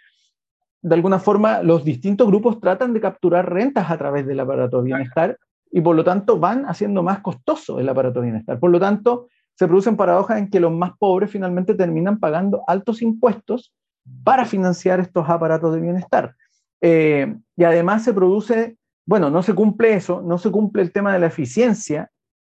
[0.80, 4.84] de alguna forma los distintos grupos tratan de capturar rentas a través del aparato de
[4.84, 5.38] bienestar
[5.70, 8.58] y por lo tanto van haciendo más costoso el aparato de bienestar.
[8.58, 13.02] Por lo tanto, se producen paradojas en que los más pobres finalmente terminan pagando altos
[13.02, 13.72] impuestos
[14.22, 16.34] para financiar estos aparatos de bienestar.
[16.80, 21.12] Eh, y además se produce, bueno, no se cumple eso, no se cumple el tema
[21.12, 22.10] de la eficiencia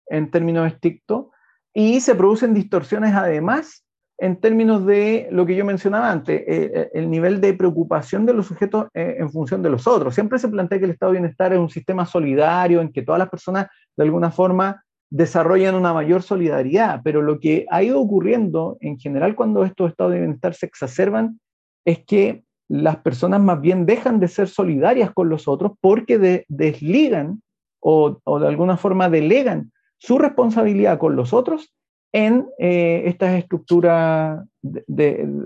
[0.06, 1.26] en términos estrictos
[1.74, 3.84] y se producen distorsiones además
[4.16, 8.32] en términos de lo que yo mencionaba antes, eh, eh, el nivel de preocupación de
[8.32, 10.14] los sujetos en función de los otros.
[10.14, 13.18] Siempre se plantea que el estado de bienestar es un sistema solidario en que todas
[13.18, 18.76] las personas de alguna forma desarrollan una mayor solidaridad, pero lo que ha ido ocurriendo
[18.80, 21.38] en general cuando estos estados de bienestar se exacerban
[21.84, 27.42] es que las personas más bien dejan de ser solidarias con los otros porque desligan
[27.80, 31.72] o, de alguna forma delegan su responsabilidad con los otros
[32.12, 34.44] en eh, estas estructuras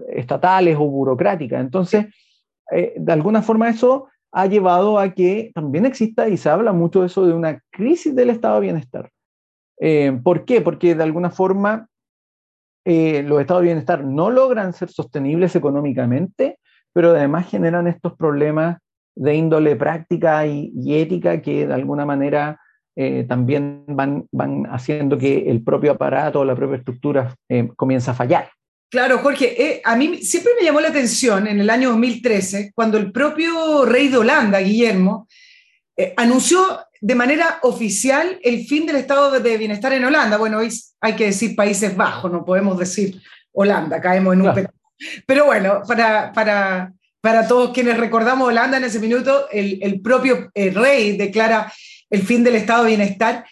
[0.08, 1.60] estatales o burocráticas.
[1.60, 2.06] Entonces,
[2.72, 7.00] eh, de alguna forma eso ha llevado a que también exista, y se habla mucho
[7.00, 9.10] de eso, de una crisis del estado de bienestar.
[9.80, 10.60] Eh, ¿Por qué?
[10.60, 11.88] Porque de alguna forma
[12.84, 16.58] los estados de bienestar no logran ser sostenibles económicamente,
[16.94, 18.78] pero además generan estos problemas
[19.14, 22.58] de índole práctica y ética que de alguna manera
[23.00, 24.26] eh, también van,
[24.72, 28.50] haciendo que el propio aparato o la propia estructura eh, comienza a fallar.
[28.90, 32.98] Claro, Jorge, eh, a mí siempre me llamó la atención en el año 2013, cuando
[32.98, 35.28] el propio rey de Holanda, Guillermo,
[36.16, 36.58] anunció
[37.00, 40.36] de manera oficial el fin del estado de bienestar en Holanda.
[40.36, 40.68] Bueno, hoy
[41.00, 43.20] hay que decir Países Bajos, no podemos decir
[43.52, 44.68] Holanda, caemos en un...
[45.26, 50.50] Pero bueno, para, para, para todos quienes recordamos Holanda en ese minuto, el, el propio
[50.54, 51.72] rey declara
[52.10, 53.44] el fin del estado de bienestar.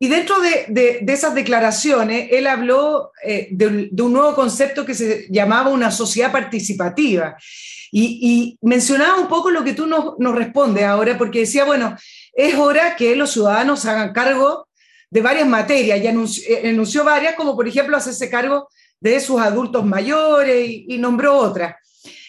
[0.00, 5.70] Y dentro de, esas declaraciones, él habló eh, de, un nuevo concepto que se llamaba
[5.70, 7.36] una sociedad participativa.
[7.90, 11.96] Y, mencionaba un poco lo que tú nos, respondes ahora, porque decía, bueno,
[12.38, 14.68] es hora que los ciudadanos hagan cargo
[15.10, 18.68] de varias materias, y anunció, varias, como por ejemplo hacerse cargo
[19.00, 21.74] de sus adultos mayores y, nombró otras.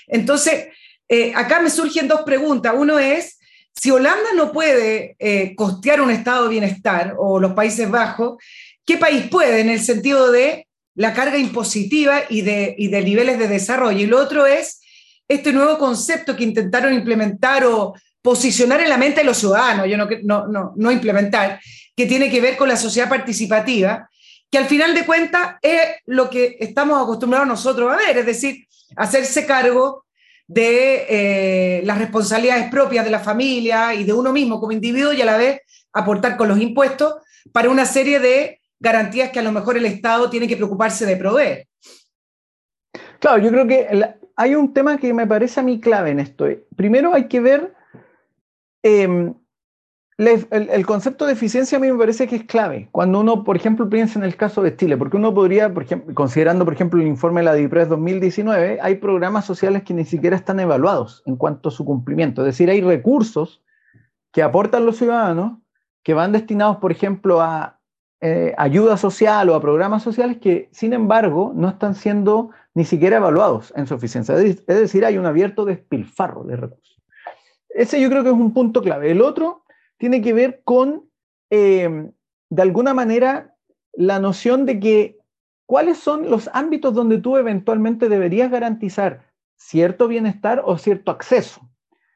[0.07, 0.69] Entonces,
[1.07, 2.73] eh, acá me surgen dos preguntas.
[2.75, 3.37] Uno es,
[3.79, 8.41] si Holanda no puede eh, costear un estado de bienestar o los Países Bajos,
[8.83, 13.47] ¿qué país puede en el sentido de la carga impositiva y de, de niveles de
[13.47, 13.99] desarrollo?
[13.99, 14.81] Y lo otro es
[15.27, 19.97] este nuevo concepto que intentaron implementar o posicionar en la mente de los ciudadanos, yo
[19.97, 20.08] no,
[20.47, 21.60] no, no, implementar,
[21.95, 24.10] que tiene que ver con la sociedad participativa,
[24.51, 28.65] que al final de cuentas es lo que estamos acostumbrados nosotros a ver, es decir,
[28.95, 30.05] hacerse cargo
[30.47, 35.21] de eh, las responsabilidades propias de la familia y de uno mismo como individuo y
[35.21, 35.62] a la vez
[35.93, 37.15] aportar con los impuestos
[37.51, 41.17] para una serie de garantías que a lo mejor el Estado tiene que preocuparse de
[41.17, 41.67] proveer.
[43.19, 43.88] Claro, yo creo que
[44.36, 46.47] hay un tema que me parece a mí clave en esto.
[46.75, 47.73] Primero hay que ver
[48.83, 49.33] em,
[50.19, 52.89] el, concepto de eficiencia a mí me parece que es clave.
[52.91, 56.13] Cuando uno, por ejemplo, piensa en el caso de Chile, porque uno podría, por ejemplo,
[56.13, 60.35] considerando, por ejemplo, el informe de la DIPRES 2019, hay programas sociales que ni siquiera
[60.35, 62.41] están evaluados en cuanto a su cumplimiento.
[62.41, 63.63] Es decir, hay recursos
[64.33, 65.59] que aportan los ciudadanos
[66.03, 67.79] que van destinados, por ejemplo, a
[68.21, 73.17] eh, ayuda social o a programas sociales que, sin embargo, no están siendo ni siquiera
[73.17, 74.35] evaluados en su eficiencia.
[74.35, 76.98] Es decir, hay un abierto despilfarro de recursos.
[77.79, 79.09] Ese yo creo que es un punto clave.
[79.09, 79.63] El otro
[79.97, 81.09] tiene que ver con,
[81.49, 82.11] eh,
[82.49, 83.55] de alguna manera,
[83.93, 85.17] la noción de que
[85.65, 89.21] cuáles son los ámbitos donde tú eventualmente deberías garantizar
[89.55, 91.61] cierto bienestar o cierto acceso.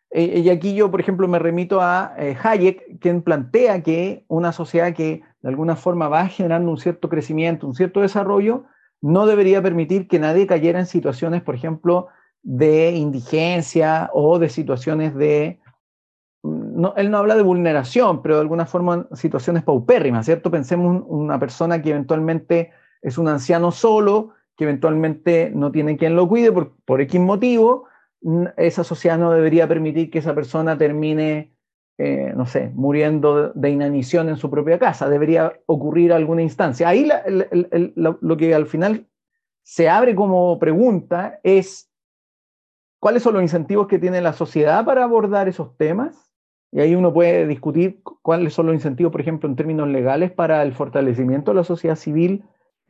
[0.10, 4.52] Eh, y aquí yo, por ejemplo, me remito a eh, Hayek, quien plantea que una
[4.52, 8.66] sociedad que de alguna forma va generando un cierto crecimiento, un cierto desarrollo,
[9.00, 12.10] no debería permitir que nadie cayera en situaciones, por ejemplo,
[12.44, 15.60] de indigencia o de situaciones de...
[16.98, 20.52] Él no habla de vulneración, pero de alguna forma situaciones paupérrimas, ¿cierto?
[20.52, 26.28] Pensemos una persona que eventualmente es un anciano solo, que eventualmente no tiene quien lo
[26.28, 27.88] cuide por, por X motivo,
[28.58, 31.54] esa sociedad no debería permitir que esa persona termine,
[31.98, 35.10] eh, no sé, muriendo de inanición en su propia casa.
[35.10, 36.88] Debería ocurrir alguna instancia.
[36.88, 37.10] Ahí
[37.96, 39.08] lo que al final
[39.62, 41.90] se abre como pregunta es,
[43.04, 46.32] ¿cuáles son los incentivos que tiene la sociedad para abordar esos temas?
[46.72, 50.64] Y ahí uno puede discutir cuáles son los incentivos, por ejemplo, en términos legales para
[50.64, 52.46] el fortalecimiento de la sociedad civil,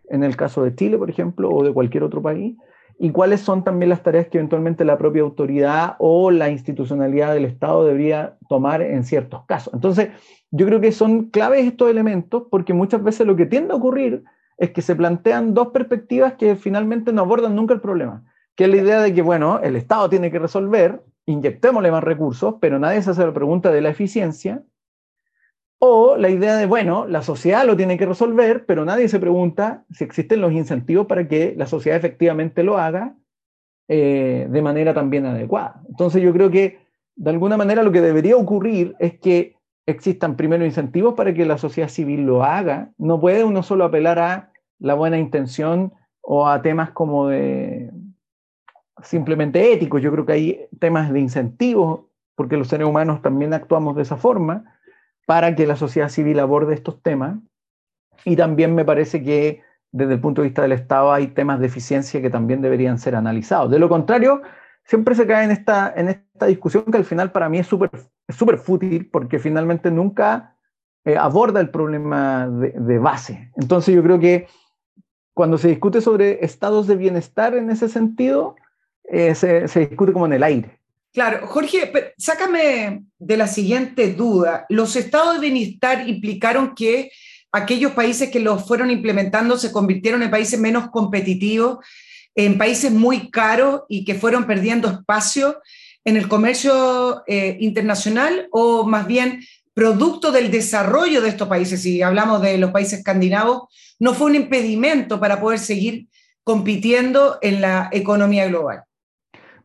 [0.10, 2.56] en el caso de Chile, por ejemplo, o de cualquier otro país
[3.00, 7.46] y cuáles son también las tareas que eventualmente la propia autoridad o la institucionalidad del
[7.46, 9.74] Estado debería tomar en ciertos casos.
[9.74, 10.10] Entonces,
[10.52, 14.24] yo creo que son claves estos elementos porque muchas veces lo que tiende a ocurrir
[14.60, 18.24] es que se plantean dos perspectivas que finalmente no abordan nunca el problema,
[18.56, 22.56] que es la idea de que, bueno, el Estado tiene que resolver, inyectémosle más recursos,
[22.60, 24.64] pero nadie se hace la pregunta de la eficiencia,
[25.86, 29.84] o la idea de, bueno, la sociedad lo tiene que resolver, pero nadie se pregunta
[29.92, 33.18] si existen los incentivos para que la sociedad efectivamente lo haga
[33.90, 35.82] eh, de manera también adecuada.
[35.90, 36.80] Entonces yo creo que
[37.18, 41.58] de alguna manera lo que debería ocurrir es que existan primero incentivos para que la
[41.58, 42.94] sociedad civil lo haga.
[42.98, 47.92] No puede uno solo apelar a la buena intención o a temas como de
[49.02, 50.02] simplemente éticos.
[50.02, 54.18] Yo creo que hay temas de incentivos, porque los seres humanos también actuamos de esa
[54.18, 54.78] forma
[55.26, 57.38] para que la sociedad civil aborde estos temas.
[58.26, 61.68] Y también me parece que desde el punto de vista del Estado hay temas de
[61.68, 63.72] eficiencia que también deberían ser analizados.
[63.72, 64.42] De lo contrario,
[64.84, 67.90] siempre se cae en esta, en esta discusión que al final para mí es súper
[68.30, 70.56] súper fútil porque finalmente nunca
[71.06, 73.52] eh, aborda el problema de, base.
[73.56, 74.48] Entonces yo creo que
[75.34, 78.56] cuando se discute sobre estados de bienestar en ese sentido,
[79.14, 80.80] eh, se, discute como en el aire.
[81.14, 84.66] Claro, Jorge, sácame de la siguiente duda.
[84.70, 87.12] ¿Los estados de bienestar implicaron que
[87.52, 91.86] aquellos países que los fueron implementando se convirtieron en países menos competitivos,
[92.34, 95.62] en países muy caros y que fueron perdiendo espacio
[96.04, 99.44] en el comercio eh, internacional o más bien
[99.76, 103.64] producto del desarrollo de estos países, si hablamos de los países escandinavos,
[104.00, 106.08] no fue un impedimento para poder seguir
[106.44, 108.84] compitiendo en la economía global?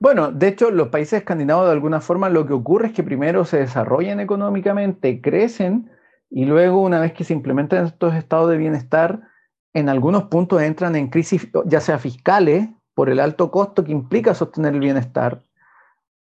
[0.00, 3.44] Bueno, de hecho, los países escandinavos de alguna forma lo que ocurre es que primero
[3.44, 5.90] se desarrollan económicamente, crecen
[6.30, 9.22] y luego una vez que se implementan estos estados de bienestar,
[9.74, 14.34] en algunos puntos entran en crisis, ya sea fiscales, por el alto costo que implica
[14.34, 15.42] sostener el bienestar,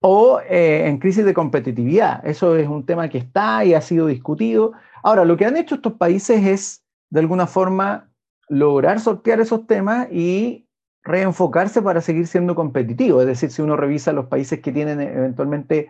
[0.02, 2.26] o eh, en crisis de competitividad.
[2.26, 4.74] Eso es un tema que está y ha sido discutido.
[5.04, 8.10] Ahora, lo que han hecho estos países es, de alguna forma,
[8.50, 10.67] lograr sortear esos temas y
[11.08, 13.22] reenfocarse para seguir siendo competitivo.
[13.22, 15.90] Es decir, si uno revisa los países que tienen eventualmente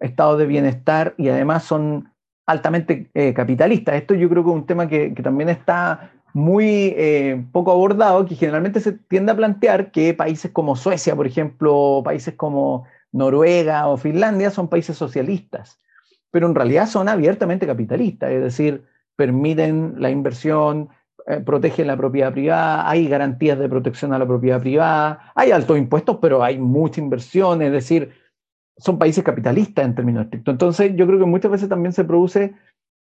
[0.00, 2.12] estados de bienestar y además son
[2.46, 3.94] altamente eh, capitalistas.
[3.96, 8.34] Esto yo creo que es un tema que, también está muy eh, poco abordado, que
[8.34, 13.96] generalmente se tiende a plantear que países como Suecia, por ejemplo, países como Noruega o
[13.96, 15.78] Finlandia son países socialistas,
[16.30, 18.84] pero en realidad son abiertamente capitalistas, es decir,
[19.16, 20.88] permiten la inversión,
[21.30, 25.76] eh, protege la propiedad privada, hay garantías de protección a la propiedad privada, hay altos
[25.76, 28.12] impuestos, pero hay mucha inversión, es decir,
[28.78, 30.52] son países capitalistas en términos estrictos.
[30.52, 32.54] Entonces, yo creo que muchas veces también se produce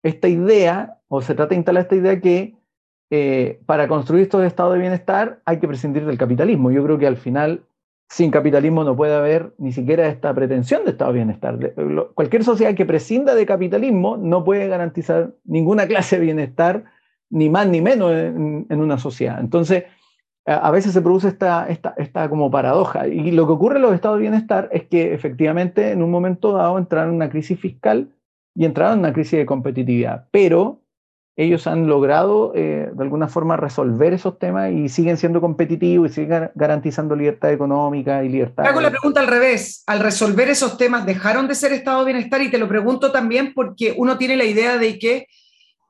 [0.03, 2.55] esta idea, o se trata de instalar esta idea que
[3.11, 6.71] eh, para construir estos estados de bienestar hay que prescindir del capitalismo.
[6.71, 7.65] Yo creo que al final,
[8.11, 11.59] sin capitalismo no puede haber ni siquiera esta pretensión de estado de bienestar.
[12.13, 16.85] Cualquier sociedad que prescinda de capitalismo no puede garantizar ninguna clase de bienestar
[17.33, 19.41] ni más ni menos en, una sociedad.
[19.41, 19.85] Entonces,
[20.45, 23.09] a, veces se produce esta, esta, esta, como paradoja.
[23.09, 26.53] Y lo que ocurre en los estados de bienestar es que efectivamente en un momento
[26.53, 28.13] dado entraron en una crisis fiscal
[28.55, 30.83] y entraron en una crisis de competitividad, pero
[31.35, 36.15] ellos han logrado eh, de alguna forma resolver esos temas y siguen siendo competitivos y
[36.15, 38.67] siguen garantizando libertad económica y libertad.
[38.67, 39.83] Hago la pregunta al revés.
[39.87, 42.43] Al resolver esos temas, ¿dejaron de ser estado de bienestar?
[42.43, 45.27] Y te lo pregunto también porque uno tiene la idea de que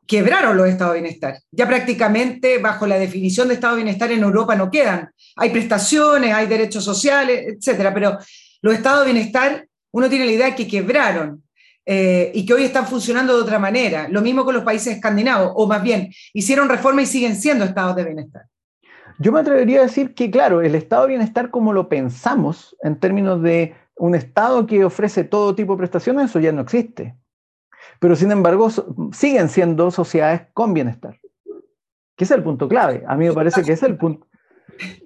[0.07, 1.39] quebraron los estados de bienestar.
[1.51, 5.11] Ya prácticamente bajo la definición de estado de bienestar en Europa no quedan.
[5.37, 8.19] Hay prestaciones, hay derechos sociales, etcétera, pero
[8.61, 11.43] los estados de bienestar, uno tiene la idea de que quebraron.
[11.85, 14.09] eh, y que hoy están funcionando de otra manera.
[14.09, 17.97] Lo mismo con los países escandinavos, o más bien, hicieron reforma y siguen siendo estados
[17.97, 18.43] de bienestar.
[19.19, 22.99] Yo me atrevería a decir que, claro, el estado de bienestar como lo pensamos en
[22.99, 27.15] términos de un estado que ofrece todo tipo de prestaciones, eso ya no existe.
[28.03, 28.69] Pero sin embargo,
[29.13, 31.21] siguen siendo sociedades con bienestar.
[32.17, 33.05] Que es el punto clave.
[33.07, 34.27] A mí me parece que es el punto.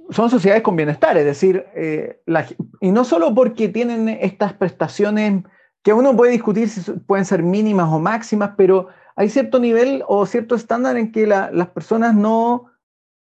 [0.08, 2.22] Son sociedades con bienestar, es decir, eh,
[2.80, 5.44] y no solo porque tienen estas prestaciones
[5.82, 10.24] que uno puede discutir si pueden ser mínimas o máximas, pero hay cierto nivel o
[10.24, 12.70] cierto estándar en que las personas no,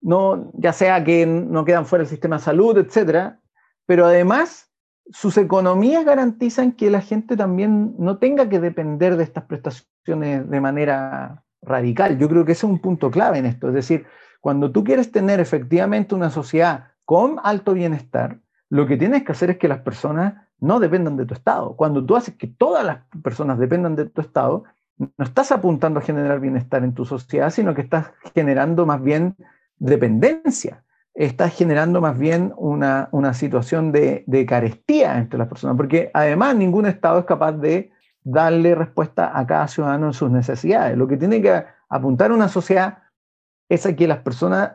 [0.01, 3.39] no, ya sea que no quedan fuera del sistema de salud, etcétera,
[3.88, 4.71] pero además
[5.12, 10.62] sus economías garantizan que la gente también no tenga que depender de estas prestaciones de
[10.62, 12.18] manera radical.
[12.18, 13.68] Yo creo que ese es un punto clave en esto.
[13.68, 14.06] Es decir,
[14.41, 18.39] cuando tú quieres tener efectivamente una sociedad con alto bienestar,
[18.70, 21.76] lo que tienes que hacer es que las personas no dependan de tu Estado.
[21.76, 24.64] Cuando tú haces que todas las personas dependan de tu Estado,
[24.97, 29.36] no estás apuntando a generar bienestar en tu sociedad, sino que estás generando más bien
[29.78, 30.83] dependencia.
[31.16, 36.86] Estás generando más bien una, situación de, de, carestía entre las personas, porque además ningún
[36.88, 37.91] Estado es capaz de
[38.24, 40.97] darle respuesta a cada ciudadano en sus necesidades.
[40.97, 42.99] Lo que tiene que apuntar una sociedad
[43.70, 44.74] es a que las personas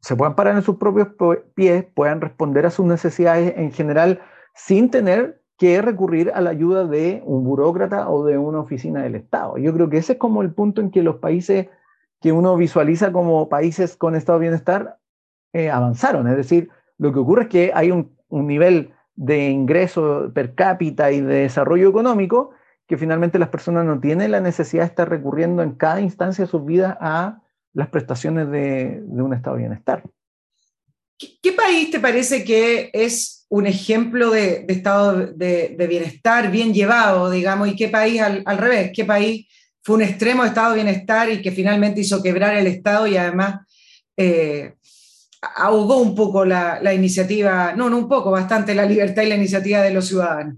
[0.00, 1.08] se puedan parar en sus propios
[1.54, 4.20] pies, puedan responder a sus necesidades en general
[4.54, 9.14] sin tener que recurrir a la ayuda de un burócrata o de una oficina del
[9.14, 9.56] Estado.
[9.56, 11.68] Yo creo que ese es como el punto en que los países
[12.20, 14.98] que uno visualiza como países con estado de bienestar
[15.56, 16.28] eh, avanzaron.
[16.28, 21.22] Es decir, lo que ocurre es que hay un, nivel de ingreso per cápita y
[21.22, 22.50] de desarrollo económico
[22.86, 26.50] que finalmente las personas no tienen la necesidad de estar recurriendo en cada instancia de
[26.50, 27.40] sus vidas a
[27.72, 30.02] las prestaciones de, un estado de bienestar.
[31.16, 37.68] ¿Qué, país te parece que es un ejemplo de, estado de, bienestar bien llevado, digamos,
[37.68, 39.48] y qué país al, revés, qué país
[39.82, 43.16] fue un extremo de estado de bienestar y que finalmente hizo quebrar el Estado y
[43.16, 43.60] además
[44.18, 44.74] eh,
[45.54, 49.80] ahogó un poco la, iniciativa, no, no un poco, bastante la libertad y la iniciativa
[49.80, 50.56] de los ciudadanos.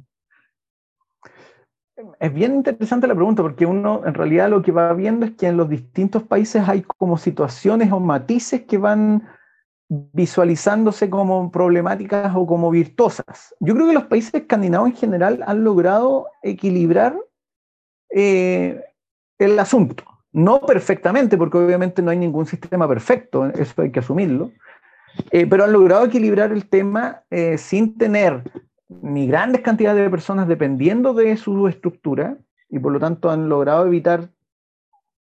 [2.21, 5.49] Es bien interesante la pregunta porque uno en realidad lo que va viendo es que
[5.49, 9.27] en los distintos países hay como situaciones o matices que van
[9.89, 13.55] visualizándose como problemáticas o como virtuosas.
[13.59, 17.17] Yo creo que los países escandinavos en general han logrado equilibrar
[18.11, 18.85] eh,
[19.39, 20.05] el asunto.
[20.33, 24.53] No perfectamente, porque obviamente no hay ningún sistema perfecto, eso hay que asumirlo,
[25.31, 28.43] eh, pero han logrado equilibrar el tema eh, sin tener
[28.89, 32.39] ni grandes cantidades de personas dependiendo de su estructura
[32.69, 34.31] y por lo tanto han logrado evitar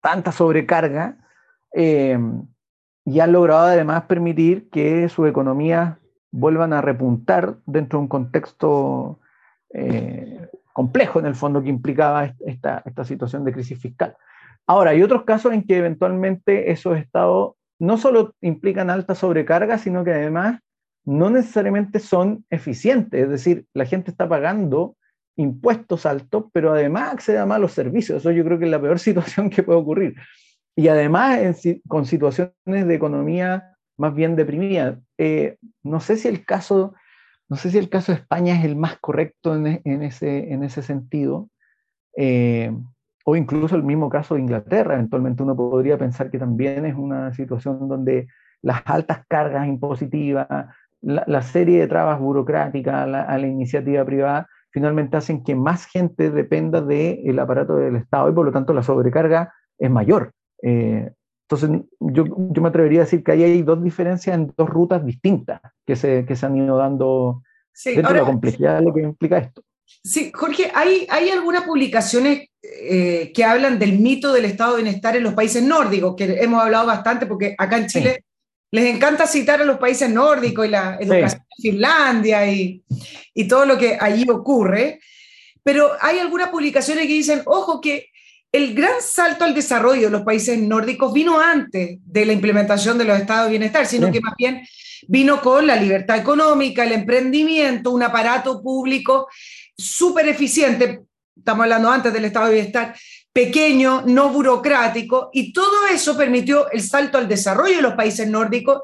[0.01, 1.19] tanta sobrecarga
[3.05, 5.99] y han logrado además permitir que su economía
[6.31, 9.21] vuelvan a repuntar dentro de un contexto
[9.73, 14.17] eh, complejo en el fondo que implicaba esta, esta situación de crisis fiscal.
[14.67, 20.05] Ahora, hay otros casos en que eventualmente esos estados no solo implican alta sobrecarga, sino
[20.05, 20.61] que además
[21.05, 24.97] no necesariamente son eficientes, es decir, la gente está pagando
[25.37, 28.19] impuestos altos, pero además accede a malos servicios.
[28.19, 30.15] Eso yo creo que es la peor situación que puede ocurrir
[30.77, 31.41] y además
[31.87, 34.99] con situaciones de economía más bien deprimida.
[35.19, 36.95] Eh, no sé si el caso,
[37.49, 40.83] no sé si el caso de España es el más correcto en, ese, en ese
[40.83, 41.49] sentido,
[42.17, 42.73] eh,
[43.25, 44.95] o incluso el mismo caso de Inglaterra.
[44.95, 48.29] Eventualmente uno podría pensar que también es una situación donde
[48.63, 50.47] las altas cargas impositivas,
[51.01, 56.81] la, serie de trabas burocráticas a la, iniciativa privada, finalmente hacen que más gente dependa
[56.81, 60.33] del aparato del Estado y por lo tanto la sobrecarga es mayor.
[60.63, 61.11] Eh,
[61.49, 65.05] entonces, yo, yo, me atrevería a decir que ahí hay dos diferencias en dos rutas
[65.05, 67.43] distintas que se, que se han ido dando
[67.85, 69.63] dentro de la complejidad de lo que implica esto.
[69.85, 72.49] Sí, Jorge, ¿hay, hay algunas publicaciones
[72.81, 76.15] eh, que hablan del mito del estado de bienestar en los países nórdicos?
[76.17, 78.25] Que hemos hablado bastante porque acá en Chile
[78.71, 82.83] les encanta citar a los países nórdicos y la educación de Finlandia y,
[83.35, 85.01] y todo lo que allí ocurre.
[85.63, 88.09] Pero hay algunas publicaciones que dicen, ojo, que
[88.55, 93.05] el gran salto al desarrollo de los países nórdicos vino antes de la implementación de
[93.05, 94.63] los estados de bienestar, sino que más bien
[95.09, 99.27] vino con la libertad económica, el emprendimiento, un aparato público
[99.77, 101.01] súper eficiente,
[101.37, 102.95] estamos hablando antes del estado de bienestar,
[103.33, 108.81] pequeño, no burocrático, y todo eso permitió el salto al desarrollo de los países nórdicos.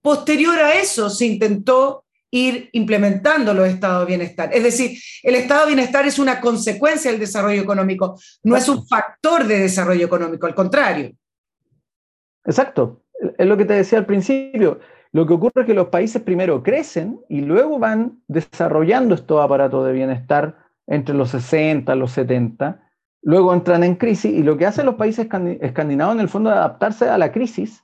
[0.00, 4.50] Posterior a eso se intentó ir implementando los estados de bienestar.
[4.52, 8.86] Es decir, el estado de bienestar es una consecuencia del desarrollo económico, no es un
[8.86, 11.12] factor de desarrollo económico, al contrario.
[12.44, 13.02] Exacto,
[13.38, 14.80] es lo que te decía al principio.
[15.12, 19.86] Lo que ocurre es que los países primero crecen y luego van desarrollando estos aparatos
[19.86, 22.80] de bienestar entre los 60 y los 70
[23.22, 25.28] luego entran en crisis y lo que hacen los países
[25.60, 27.82] escandinavos en el fondo es adaptarse a la crisis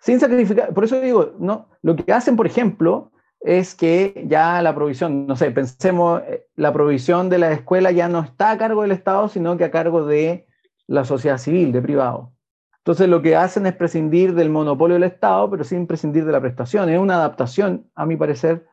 [0.00, 0.74] sin sacrificar.
[0.74, 5.36] Por eso digo, no, lo que hacen, por ejemplo, es que ya la provisión, no
[5.36, 9.28] sé, pensemos, eh, la provisión de la escuela ya no está a cargo del Estado,
[9.28, 10.46] sino que a cargo de
[10.86, 12.32] la sociedad civil, de privado.
[12.78, 16.40] Entonces lo que hacen es prescindir del monopolio del Estado, pero sin prescindir de la
[16.40, 16.88] prestación.
[16.88, 18.66] Es una adaptación, a mi parecer,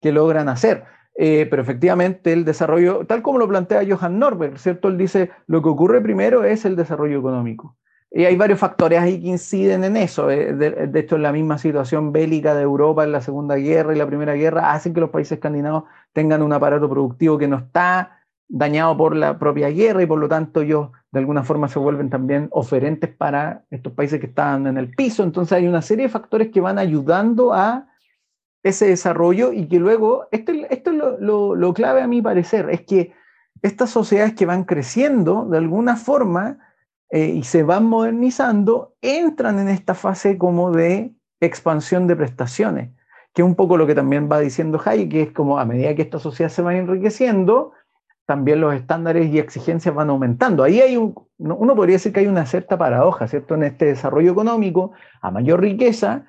[0.00, 0.84] que logran hacer.
[1.18, 4.88] Eh, pero efectivamente el desarrollo, tal como lo plantea Johan Norberg, ¿cierto?
[4.88, 7.76] Él dice, lo que ocurre primero es el desarrollo económico.
[8.10, 10.30] Y hay varios factores ahí que inciden en eso.
[10.30, 13.98] Eh, de, de, hecho, la misma situación bélica de Europa en la Segunda Guerra y
[13.98, 18.16] la Primera Guerra hacen que los países escandinavos tengan un aparato productivo que no está
[18.48, 22.10] dañado por la propia guerra y por lo tanto ellos de alguna forma se vuelven
[22.10, 25.22] también oferentes para estos países que están en el piso.
[25.22, 27.88] Entonces hay una serie de factores que van ayudando a
[28.66, 32.80] ese desarrollo y que luego, esto, esto es lo, lo, clave a mi parecer, es
[32.82, 33.12] que
[33.62, 36.58] estas sociedades que van creciendo de alguna forma
[37.10, 42.90] eh, y se van modernizando, entran en esta fase como de expansión de prestaciones,
[43.32, 45.94] que es un poco lo que también va diciendo Hayek, que es como a medida
[45.94, 47.72] que esta sociedad se va enriqueciendo,
[48.26, 50.64] también los estándares y exigencias van aumentando.
[50.64, 53.54] Ahí hay un, uno podría decir que hay una cierta paradoja, ¿cierto?
[53.54, 54.90] En este desarrollo económico,
[55.22, 56.26] a mayor riqueza,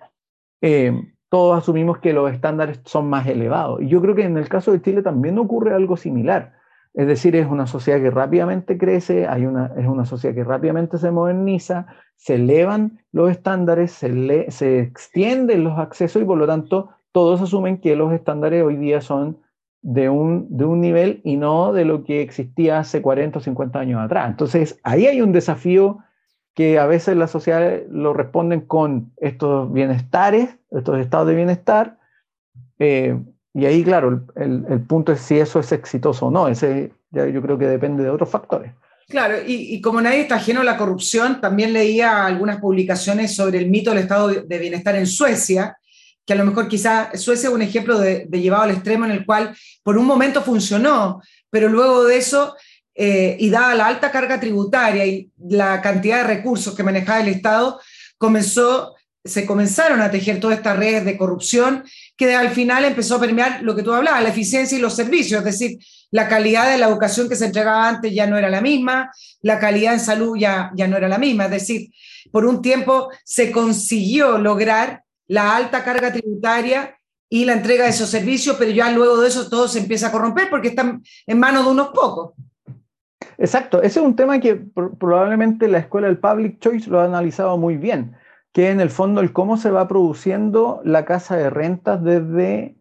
[0.62, 0.94] eh,
[1.30, 3.82] todos asumimos que los estándares son más elevados.
[3.82, 6.54] Y yo creo que en el caso de Chile también ocurre algo similar.
[6.94, 10.98] Es decir, es una sociedad que rápidamente crece, hay una, es una sociedad que rápidamente
[10.98, 16.90] se moderniza, se elevan los estándares, se, se extienden los accesos y por lo tanto
[17.12, 19.38] todos asumen que los estándares hoy día son
[19.82, 23.80] de un, de un nivel y no de lo que existía hace 40 o 50
[23.80, 24.30] años atrás.
[24.30, 26.00] Entonces, ahí hay un desafío
[26.58, 32.00] que a veces las sociedades lo responden con estos bienestares, estos estados de bienestar,
[32.80, 33.16] eh,
[33.54, 36.48] y ahí, claro, el, punto es si eso es exitoso o no.
[36.48, 38.72] Ese yo creo que depende de otros factores.
[39.08, 43.60] Claro, y, y, como nadie está ajeno a la corrupción, también leía algunas publicaciones sobre
[43.60, 45.78] el mito del estado de bienestar en Suecia,
[46.26, 49.12] que a lo mejor quizás Suecia es un ejemplo de, de, llevado al extremo en
[49.12, 52.56] el cual por un momento funcionó, pero luego de eso,
[53.00, 57.28] eh, y dada la alta carga tributaria y la cantidad de recursos que manejaba el
[57.28, 57.80] Estado,
[58.18, 61.84] comenzó, se comenzaron a tejer todas estas redes de corrupción
[62.16, 65.40] que al final empezó a permear lo que tú hablabas, la eficiencia y los servicios,
[65.40, 65.78] es decir,
[66.10, 69.60] la calidad de la educación que se entregaba antes ya no era la misma, la
[69.60, 71.92] calidad en salud ya, ya no era la misma, es decir,
[72.32, 76.98] por un tiempo se consiguió lograr la alta carga tributaria
[77.30, 80.12] y la entrega de esos servicios, pero ya luego de eso todo se empieza a
[80.12, 82.32] corromper porque están en manos de unos pocos.
[83.38, 87.58] Exacto, ese es un tema que probablemente la escuela del Public Choice lo ha analizado
[87.58, 88.16] muy bien,
[88.52, 92.76] que en el fondo el cómo se va produciendo la casa de rentas desde,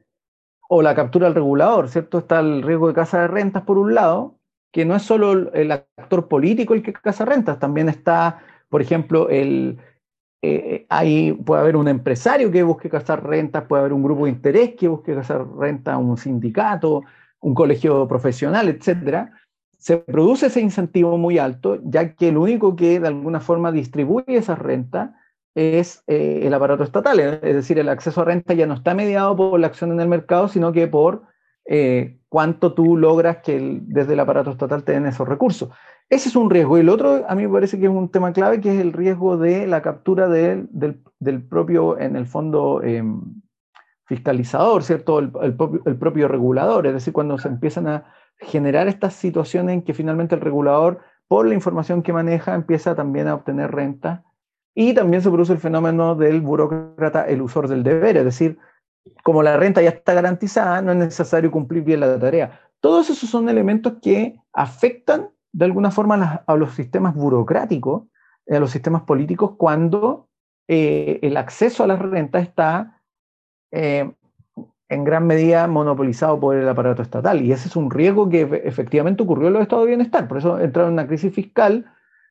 [0.69, 2.19] o la captura del regulador, ¿cierto?
[2.19, 4.39] Está el riesgo de casa de rentas por un lado,
[4.73, 9.29] que no es solo el actor político el que casa rentas, también está, por ejemplo,
[9.29, 9.79] el,
[10.43, 14.31] eh, ahí puede haber un empresario que busque cazar rentas, puede haber un grupo de
[14.31, 17.03] interés que busque cazar rentas, un sindicato,
[17.41, 19.31] un colegio profesional, etc.
[19.87, 24.37] Se produce ese incentivo muy alto, ya que el único que de alguna forma distribuye
[24.37, 25.15] esa renta
[25.55, 29.37] es eh, el aparato estatal, es decir, el acceso a renta ya no está mediado
[29.37, 31.23] por la acción en el mercado, sino que por
[31.67, 35.71] eh, cuánto tú logras que desde el aparato estatal te den esos recursos.
[36.11, 36.79] Ese es un riesgo.
[36.79, 38.93] Y el otro, a mí me parece que es un tema clave, que es el
[38.93, 43.21] riesgo de la captura del, del, propio, en el fondo, em,
[44.07, 45.21] fiscalizador, ¿cierto?
[45.21, 46.89] El, el, el, propio, regulador.
[46.89, 51.47] Es decir, cuando se empiezan a generar estas situaciones en que finalmente el regulador, por
[51.47, 54.25] la información que maneja, empieza también a obtener renta.
[54.75, 58.19] Y también se produce el fenómeno del burócrata, el usor del deber.
[58.19, 58.59] Es decir,
[59.23, 62.61] como la renta ya está garantizada, no es necesario cumplir bien la tarea.
[62.81, 68.05] Todos esos son elementos que afectan de alguna forma a, los sistemas burocráticos,
[68.49, 70.29] a los sistemas políticos, cuando
[70.69, 73.01] eh, el acceso a la renta está
[73.73, 74.13] eh,
[74.89, 77.43] en gran medida monopolizado por el aparato estatal.
[77.43, 80.29] Y ese es un riesgo que efectivamente ocurrió en los estados de bienestar.
[80.29, 81.87] Por eso entraron en una crisis fiscal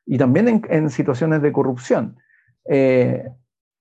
[0.05, 2.17] y también en, situaciones de corrupción.
[2.69, 3.23] Eh,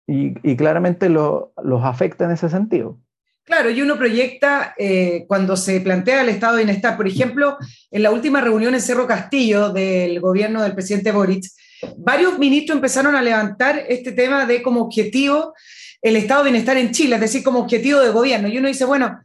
[0.06, 2.98] y, claramente los afecta en ese sentido.
[3.44, 6.96] Claro, y uno proyecta eh, cuando se plantea el estado de bienestar.
[6.96, 7.58] Por ejemplo,
[7.90, 11.44] en la última reunión en Cerro Castillo del gobierno del presidente Boric,
[11.98, 15.52] varios ministros empezaron a levantar este tema de como objetivo
[16.04, 18.46] el estado de bienestar en Chile, es decir, como objetivo de gobierno.
[18.46, 19.20] Y uno dice, bueno,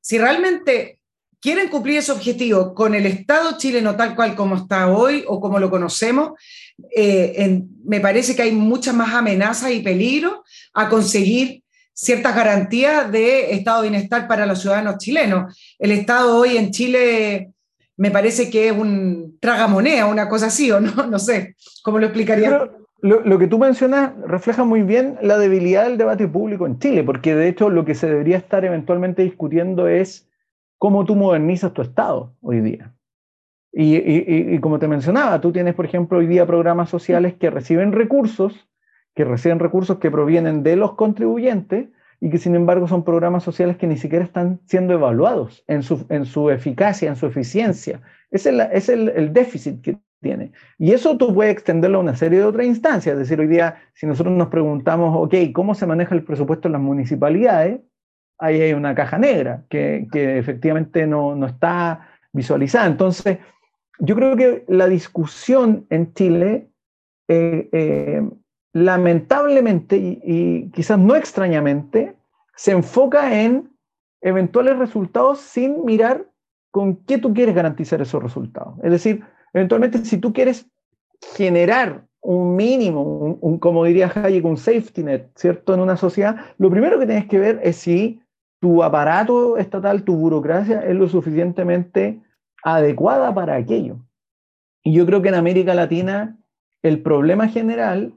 [0.00, 1.00] si realmente
[1.40, 5.58] quieren cumplir ese objetivo con el Estado chileno tal cual como está hoy o como
[5.58, 6.38] lo conocemos,
[6.94, 10.38] eh, me parece que hay muchas más amenazas y peligros
[10.72, 15.60] a conseguir ciertas garantías de estado de bienestar para los ciudadanos chilenos.
[15.76, 17.50] El Estado hoy en Chile
[17.96, 22.06] me parece que es un tragamonea, una cosa así, o no, no sé, ¿cómo lo
[22.06, 22.70] explicaría?
[23.02, 27.34] Lo, que tú mencionas refleja muy bien la debilidad del debate público en Chile, porque
[27.34, 30.30] de hecho lo que se debería estar eventualmente discutiendo es
[30.78, 32.94] cómo tú modernizas tu Estado hoy día.
[33.72, 38.68] Y, como te mencionaba, tú tienes, por ejemplo, hoy día programas sociales que reciben recursos,
[39.14, 41.88] que reciben recursos que provienen de los contribuyentes
[42.20, 46.06] y que sin embargo son programas sociales que ni siquiera están siendo evaluados en su,
[46.08, 48.00] en su eficacia, en su eficiencia.
[48.30, 50.52] Es, es el, el, déficit que tiene.
[50.78, 53.12] Y eso tú puedes extenderlo a una serie de otras instancias.
[53.12, 56.72] Es decir, hoy día, si nosotros nos preguntamos, ok, ¿cómo se maneja el presupuesto en
[56.72, 57.80] las municipalidades?
[58.38, 62.86] Ahí hay una caja negra que, efectivamente no, no está visualizada.
[62.86, 63.38] Entonces,
[63.98, 66.68] yo creo que la discusión en Chile,
[67.28, 68.22] eh, eh,
[68.72, 72.16] lamentablemente y, quizás no extrañamente,
[72.56, 73.70] se enfoca en
[74.20, 76.26] eventuales resultados sin mirar
[76.70, 78.74] con qué tú quieres garantizar esos resultados.
[78.82, 80.66] Es decir, eventualmente si tú quieres
[81.34, 85.74] generar un mínimo, un, como diría Hayek, un safety net, ¿cierto?
[85.74, 88.20] En una sociedad, lo primero que tienes que ver es si
[88.60, 92.22] tu aparato estatal, tu burocracia es lo suficientemente
[92.62, 93.98] adecuada para aquello.
[94.84, 96.38] Y yo creo que en América Latina
[96.82, 98.14] el problema general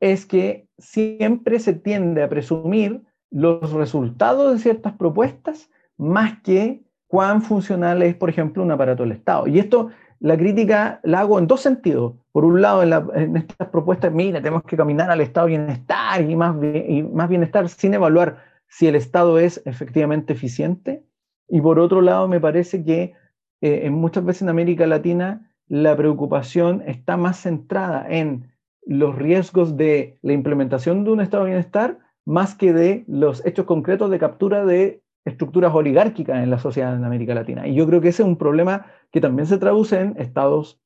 [0.00, 7.42] es que siempre se tiende a presumir los resultados de ciertas propuestas más que cuán
[7.42, 9.46] funcional es, por ejemplo, un aparato del Estado.
[9.46, 9.90] Y esto,
[10.20, 12.14] la crítica la hago en dos sentidos.
[12.32, 16.56] Por un lado, en, estas propuestas, mira, tenemos que caminar al Estado bienestar y más,
[16.62, 21.04] y más bienestar sin evaluar si el Estado es efectivamente eficiente.
[21.48, 23.14] Y por otro lado, me parece que
[23.60, 28.52] eh, muchas veces en América Latina la preocupación está más centrada en
[28.84, 33.66] los riesgos de la implementación de un estado de bienestar más que de los hechos
[33.66, 37.66] concretos de captura de estructuras oligárquicas en la sociedad en América Latina.
[37.66, 40.80] Y yo creo que ese es un problema que también se traduce en estados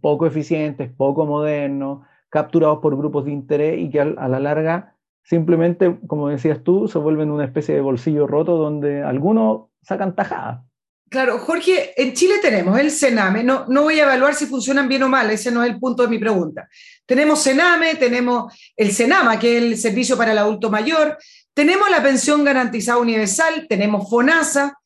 [0.00, 5.98] poco eficientes, poco modernos, capturados por grupos de interés y que a, la larga simplemente,
[6.06, 10.64] como decías tú, se vuelven una especie de bolsillo roto donde algunos sacan tajadas.
[11.10, 15.02] Claro, Jorge, en Chile tenemos el Sename, no, no voy a evaluar si funcionan bien
[15.02, 16.68] o mal, ese no es el punto de mi pregunta.
[17.04, 21.18] Tenemos Sename, tenemos el Senama, que es el Servicio para el Adulto Mayor,
[21.52, 24.78] tenemos la Pensión Garantizada Universal, tenemos FONASA.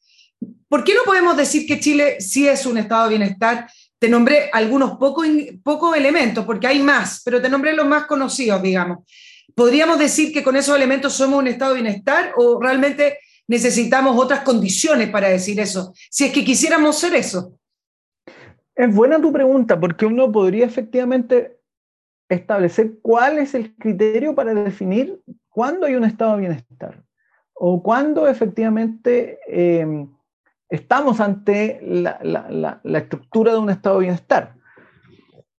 [0.66, 3.70] ¿Por qué no podemos decir que Chile sí es un estado de bienestar?
[3.98, 9.00] Te nombré algunos pocos elementos, porque hay más, pero te nombré los más conocidos, digamos.
[9.54, 14.40] ¿Podríamos decir que con esos elementos somos un estado de bienestar o realmente necesitamos otras
[14.40, 17.58] condiciones para decir eso, si es que quisiéramos ser eso.
[18.74, 21.58] Es buena tu pregunta, porque uno podría efectivamente
[22.28, 27.04] establecer cuál es el criterio para definir cuándo hay un estado de bienestar
[27.52, 30.08] o cuándo efectivamente em,
[30.68, 34.54] estamos ante la, estructura de un estado de bienestar.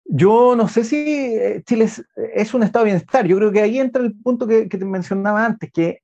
[0.06, 1.88] Yo no sé si eh, Chile
[2.34, 3.26] es, un estado de bienestar.
[3.26, 6.02] Yo creo que ahí entra el punto que, que te mencionaba antes, que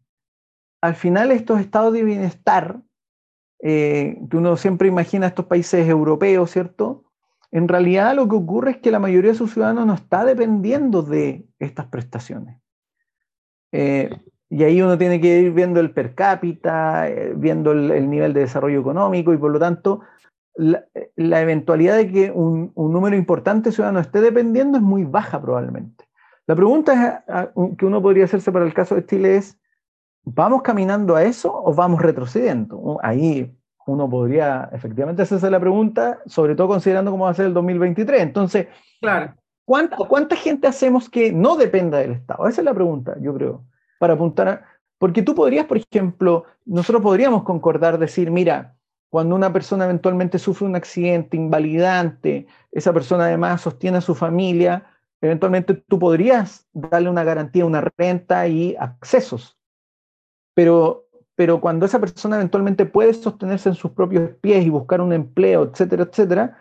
[0.81, 2.81] al final estos estados de bienestar,
[3.63, 7.05] eh, que uno siempre imagina estos países europeos, ¿cierto?
[7.51, 11.03] En realidad lo que ocurre es que la mayoría de sus ciudadanos no está dependiendo
[11.03, 12.59] de estas prestaciones.
[13.73, 14.11] Eh,
[14.49, 18.41] y ahí uno tiene que ir viendo el per cápita, eh, viendo el, nivel de
[18.41, 20.01] desarrollo económico y por lo tanto
[20.57, 20.85] la,
[21.17, 26.05] eventualidad de que un, número importante de ciudadanos esté dependiendo es muy baja probablemente.
[26.47, 27.25] La pregunta
[27.79, 29.60] que uno podría hacerse para el caso de Chile es,
[30.23, 32.99] ¿Vamos caminando a eso o vamos retrocediendo?
[33.03, 33.57] Ahí
[33.87, 38.23] uno podría efectivamente hacerse la pregunta, sobre todo considerando cómo va a ser el 2023.
[38.23, 38.69] Entonces,
[39.01, 39.35] claro.
[39.65, 42.47] ¿cuánta, ¿cuánta gente hacemos que no dependa del Estado?
[42.47, 43.65] Esa es la pregunta, yo creo,
[43.99, 44.67] para apuntar a...
[44.99, 48.77] Porque tú podrías, por ejemplo, nosotros podríamos concordar, decir, mira,
[49.09, 54.87] cuando una persona eventualmente sufre un accidente invalidante, esa persona además sostiene a su familia,
[55.23, 59.60] eventualmente tú podrías darle una garantía, una renta y accesos
[60.61, 61.07] pero,
[61.37, 65.63] pero cuando esa persona eventualmente puede sostenerse en sus propios pies y buscar un empleo,
[65.63, 66.59] etcétera, etcétera,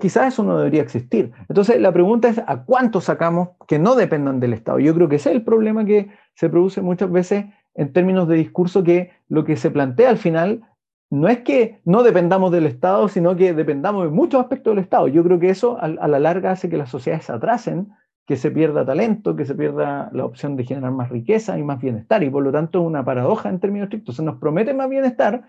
[0.00, 1.30] quizás eso no debería existir.
[1.48, 4.80] Entonces, la pregunta es, ¿a cuánto sacamos que no dependan del Estado?
[4.80, 7.44] Yo creo que ese es el problema que se produce muchas veces
[7.76, 10.62] en términos de discurso, que lo que se plantea al final
[11.08, 15.06] no es que no dependamos del Estado, sino que dependamos de muchos aspectos del Estado.
[15.06, 17.92] Yo creo que eso a, la larga hace que las sociedades se atrasen
[18.26, 21.80] que se pierda talento, que se pierda la opción de generar más riqueza y más
[21.80, 22.22] bienestar.
[22.22, 24.16] Y por lo tanto es una paradoja en términos estrictos.
[24.16, 25.44] Se nos promete más bienestar,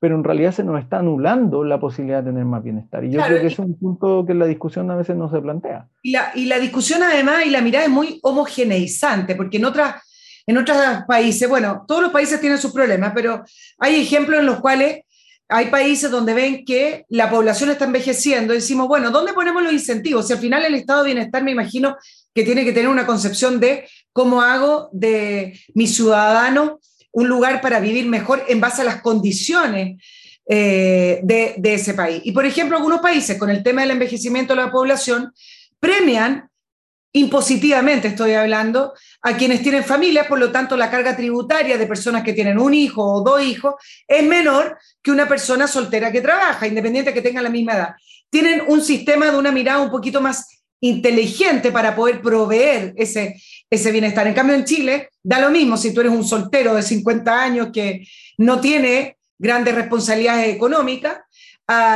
[0.00, 3.04] pero en realidad se nos está anulando la posibilidad de tener más bienestar.
[3.04, 5.88] Y yo creo que es un punto que la discusión a veces no se plantea.
[6.02, 10.08] Y la, y la discusión además y la mirada es muy homogeneizante, porque en otras...
[10.44, 10.76] En otros
[11.06, 13.44] países, bueno, todos los países tienen sus problemas, pero
[13.78, 15.02] hay ejemplos en los cuales
[15.52, 19.72] hay países donde ven que la población está envejeciendo y decimos, bueno, ¿dónde ponemos los
[19.72, 20.26] incentivos?
[20.26, 21.96] Si al final el estado de bienestar me imagino
[22.34, 26.80] que tiene que tener una concepción de cómo hago de mi ciudadano
[27.12, 30.02] un lugar para vivir mejor en base a las condiciones
[30.46, 32.22] eh, de, de, ese país.
[32.24, 35.32] Y por ejemplo, algunos países con el tema del envejecimiento de la población
[35.78, 36.48] premian
[37.12, 42.22] impositivamente, estoy hablando, a quienes tienen familias, por lo tanto la carga tributaria de personas
[42.22, 43.74] que tienen un hijo o dos hijos
[44.08, 47.94] es menor que una persona soltera que trabaja, independiente de que tenga la misma edad.
[48.30, 53.40] Tienen un sistema de una mirada un poquito más inteligente para poder proveer ese,
[53.70, 54.26] ese bienestar.
[54.26, 57.68] En cambio, en Chile da lo mismo si tú eres un soltero de 50 años
[57.72, 58.06] que
[58.38, 61.18] no tiene grandes responsabilidades económicas,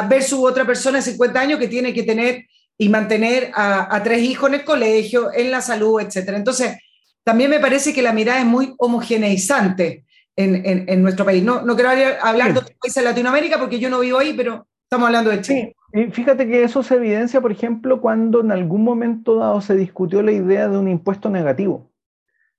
[0.09, 2.47] versus otra persona de 50 años que tiene que tener
[2.79, 6.31] y mantener a, tres hijos en el colegio, en la salud, etc.
[6.35, 6.79] Entonces,
[7.25, 10.05] también me parece que la mirada es muy homogeneizante
[10.37, 11.43] en, en, nuestro país.
[11.43, 14.67] No, no quiero hablar de otros países de Latinoamérica porque yo no vivo ahí, pero
[14.83, 15.75] estamos hablando de Chile.
[15.93, 16.01] Sí.
[16.01, 20.23] Y fíjate que eso se evidencia, por ejemplo, cuando en algún momento dado se discutió
[20.23, 21.91] la idea de un impuesto negativo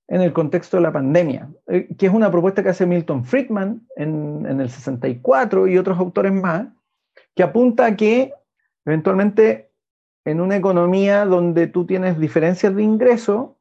[0.08, 3.86] en el contexto de la pandemia, eh, que es una propuesta que hace Milton Friedman
[3.96, 6.68] en, en el 64 y otros autores más,
[7.36, 8.34] que apunta a que
[8.86, 9.67] eventualmente
[10.28, 13.56] en una economía donde tú tienes diferencias de ingreso,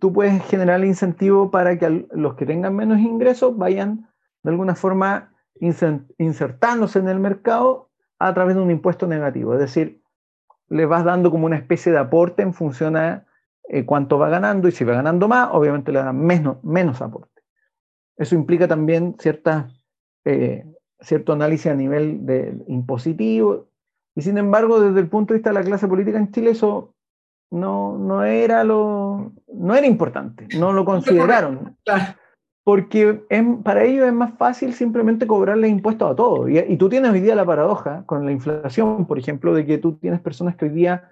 [0.00, 4.08] tú puedes generar incentivo para que los que tengan menos ingresos vayan
[4.42, 5.32] de alguna forma
[6.18, 7.88] insertándose en el mercado
[8.18, 9.54] a través de un impuesto negativo.
[9.54, 10.02] Es decir,
[10.68, 13.24] le vas dando como una especie de aporte en función a
[13.68, 17.42] eh, cuánto va ganando y si va ganando más, obviamente le dan menos, menos aporte.
[18.16, 19.14] Eso implica también
[20.24, 20.64] eh,
[20.98, 23.68] cierto análisis a nivel de impositivo
[24.14, 26.94] y sin embargo, desde el punto de vista de la clase política en Chile, eso
[27.50, 31.76] no, no, era, lo, no era importante, no lo consideraron.
[32.64, 33.24] Porque
[33.64, 36.48] para ellos es más fácil simplemente cobrarle impuestos a todo.
[36.48, 39.96] Y, tú tienes hoy día la paradoja con la inflación, por ejemplo, de que tú
[39.96, 41.10] tienes personas que hoy día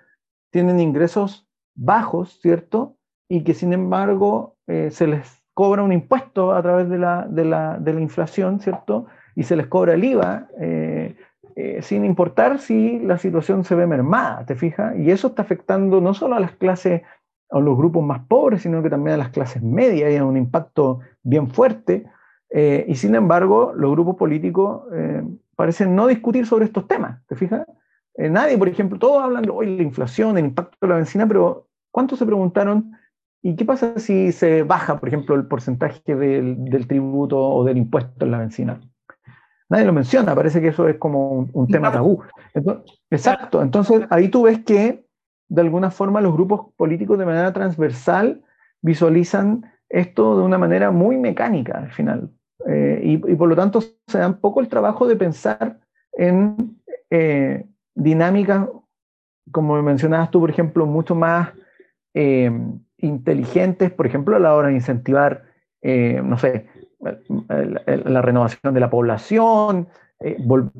[0.52, 2.96] tienen ingresos bajos, ¿cierto?
[3.28, 7.44] Y que sin embargo eh, se les cobra un impuesto a través de la, de
[7.44, 9.06] la, de la inflación, ¿cierto?
[9.34, 10.48] Y se les cobra el IVA.
[10.60, 11.16] Eh,
[11.60, 14.96] eh, sin importar si la situación se ve mermada, ¿te fijas?
[14.98, 17.02] Y eso está afectando no solo a las clases,
[17.50, 21.00] a los grupos más pobres, sino que también a las clases medias y un impacto
[21.22, 22.06] bien fuerte.
[22.50, 25.22] Eh, y sin embargo, los grupos políticos eh,
[25.54, 27.66] parecen no discutir sobre estos temas, ¿te fijas?
[28.16, 31.68] nadie, por ejemplo, todos hablan de hoy la inflación, el impacto de la benzina, pero
[31.90, 32.92] ¿cuántos se preguntaron
[33.42, 37.78] ¿Y qué pasa si se baja, por ejemplo, el porcentaje del, del, tributo o del
[37.78, 38.80] impuesto en la benzina?
[39.70, 42.22] Nadie lo menciona, parece que eso es como un, tema tabú.
[43.08, 45.06] exacto, entonces ahí tú ves que
[45.48, 48.42] de alguna forma los grupos políticos de manera transversal
[48.82, 52.30] visualizan esto de una manera muy mecánica al final.
[52.66, 55.78] Eh, y, por lo tanto se dan poco el trabajo de pensar
[56.12, 57.64] en eh,
[57.94, 58.68] dinámicas,
[59.52, 61.50] como mencionabas tú, por ejemplo, mucho más
[62.14, 62.50] eh,
[62.98, 65.44] inteligentes, por ejemplo, a la hora de incentivar,
[65.82, 66.66] no sé,
[67.00, 69.88] la renovación de la población.
[70.20, 70.36] Eh,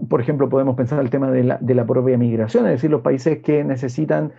[0.09, 3.65] por ejemplo, podemos pensar el tema de la, propia migración, es decir, los países que
[3.65, 4.33] necesitan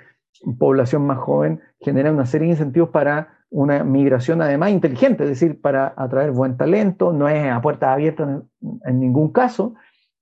[0.57, 5.59] población más joven generan una serie de incentivos para una migración además inteligente, es decir,
[5.59, 9.73] para atraer buen talento, no es a puertas abiertas en, en ningún caso,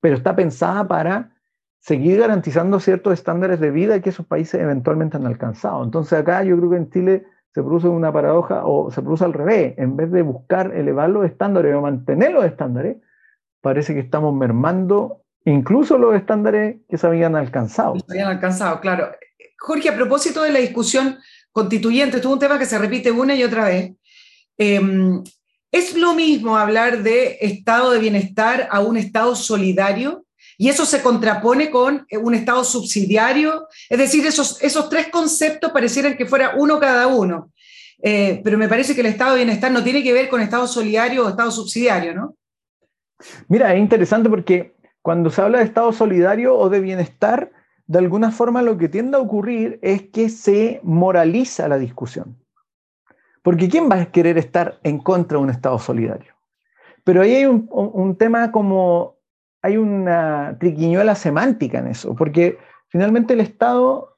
[0.01, 1.31] pero está pensada para
[1.79, 5.83] seguir garantizando ciertos estándares de vida que esos países eventualmente han alcanzado.
[5.83, 9.33] Entonces acá yo creo que en Chile se produce una paradoja o se produce al
[9.33, 9.73] revés.
[9.77, 12.97] En vez de buscar elevar los estándares o mantener los estándares,
[13.61, 17.95] parece que estamos mermando incluso los estándares que se habían alcanzado.
[18.09, 19.11] Habían alcanzado, claro.
[19.57, 21.17] Jorge, a propósito de la discusión
[21.51, 23.93] constituyente, esto es un tema que se repite una y otra vez.
[24.57, 25.23] Em,
[25.71, 30.25] ¿Es lo mismo hablar de estado de bienestar a un estado solidario?
[30.61, 33.69] Y eso se contrapone con eh, un Estado subsidiario.
[33.89, 37.53] Es decir, esos, esos tres conceptos parecieran que fuera uno cada uno.
[38.03, 40.67] Eh, pero me parece que el Estado de bienestar no tiene que ver con Estado
[40.67, 42.35] solidario o Estado subsidiario, ¿no?
[43.47, 47.53] Mira, es interesante porque cuando se habla de Estado solidario o de bienestar,
[47.87, 52.37] de alguna forma lo que tiende a ocurrir es que se moraliza la discusión.
[53.41, 56.33] Porque ¿quién va a querer estar en contra de un Estado solidario?
[57.05, 59.18] Pero ahí hay un, un tema como
[59.61, 62.57] hay una triquiñuela semántica en eso, porque
[62.87, 64.17] finalmente el Estado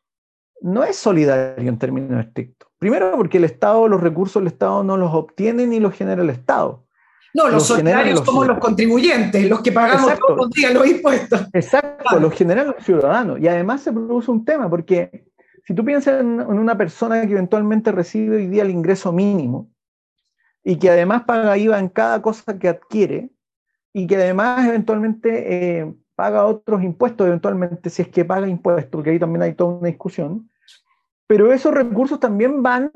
[0.62, 2.70] no es solidario en términos estrictos.
[2.78, 6.30] Primero porque el Estado, los recursos del Estado no los obtiene ni los genera el
[6.30, 6.86] Estado.
[7.34, 11.48] No, los, solidarios somos los contribuyentes, los que pagamos todos los días los impuestos.
[11.54, 13.40] Exacto, los generan los ciudadanos.
[13.40, 15.26] Y además se produce un tema, porque
[15.66, 19.72] si tú piensas en, en una persona que eventualmente recibe hoy día el ingreso mínimo
[20.64, 23.30] y que además paga IVA en cada cosa que adquiere,
[23.94, 29.12] y que además eventualmente eh, paga otros impuestos, eventualmente si es que paga impuestos, porque
[29.12, 30.50] ahí también hay toda una discusión,
[31.28, 32.92] pero esos recursos también van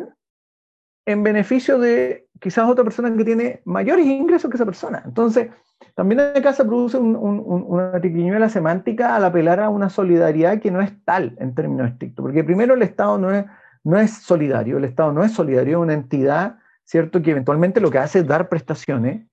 [1.06, 5.04] en beneficio de quizás otra persona que tiene mayores ingresos que esa persona.
[5.06, 5.50] Entonces,
[5.94, 10.92] también acá se produce una triquiñuela semántica al apelar a una solidaridad que no es
[11.06, 13.46] tal en términos estrictos, porque primero el Estado no es,
[13.84, 17.92] no es solidario, el Estado no es solidario, es una entidad, ¿cierto?, que eventualmente lo
[17.92, 19.26] que hace es dar prestaciones,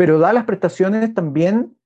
[0.00, 1.76] pero da las prestaciones también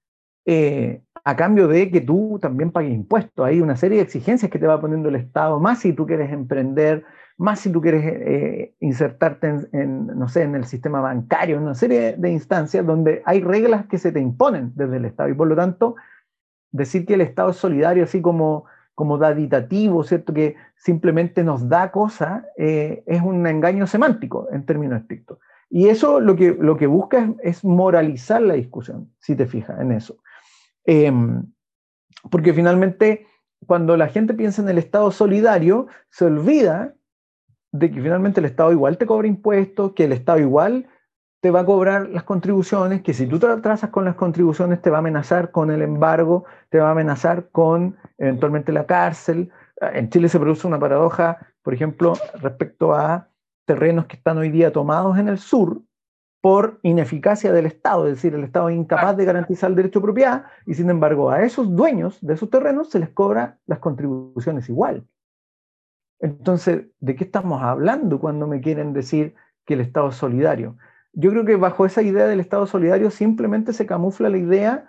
[0.47, 3.45] eh, a cambio de que tú también pagues impuestos.
[3.45, 6.31] Hay una serie de exigencias que te va poniendo el Estado, más si tú quieres
[6.31, 7.05] emprender,
[7.39, 11.75] más si tú quieres eh, insertarte en, no sé, en el sistema bancario, en una
[11.75, 15.31] serie de instancias donde hay reglas que se te imponen desde el Estado.
[15.31, 15.97] Y por lo tanto,
[16.71, 20.33] decir que el Estado es solidario, así como, como daditativo, ¿cierto?
[20.33, 25.39] Que simplemente nos da cosas, eh, es un engaño semántico en términos estrictos.
[25.75, 29.91] Y eso lo que, lo que busca es, moralizar la discusión, si te fijas en
[29.91, 30.18] eso.
[30.85, 31.43] Em,
[32.31, 33.27] porque finalmente,
[33.66, 36.95] cuando la gente piensa en el Estado solidario, se olvida
[37.72, 40.87] de que finalmente el Estado igual te cobra impuestos, que el Estado igual
[41.41, 44.91] te va a cobrar las contribuciones, que si tú te atrasas con las contribuciones te
[44.91, 49.51] va a amenazar con el embargo, te va a amenazar con eventualmente la cárcel.
[49.81, 53.29] En Chile se produce una paradoja, por ejemplo, respecto a
[53.65, 55.83] terrenos que están hoy día tomados en el sur
[56.41, 60.05] por ineficacia del Estado, es decir, el Estado es incapaz de garantizar el derecho de
[60.05, 64.69] propiedad y sin embargo a esos dueños de esos terrenos se les cobra las contribuciones
[64.69, 65.07] igual.
[66.21, 69.35] Entonces, ¿de qué estamos hablando cuando me quieren decir
[69.65, 70.77] que el Estado es solidario?
[71.15, 74.89] Yo creo que bajo esa idea del Estado solidario simplemente se camufla la idea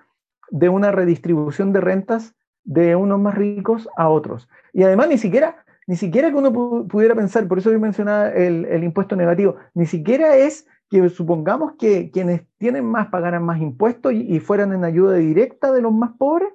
[0.49, 4.49] de una redistribución de rentas de unos más ricos a otros.
[4.73, 8.83] Y además ni siquiera, ni siquiera que uno pudiera pensar, por eso yo mencionaba el,
[8.83, 14.21] impuesto negativo, ni siquiera es que supongamos que quienes tienen más pagaran más impuestos y,
[14.21, 16.49] y fueran en ayuda directa de los más pobres,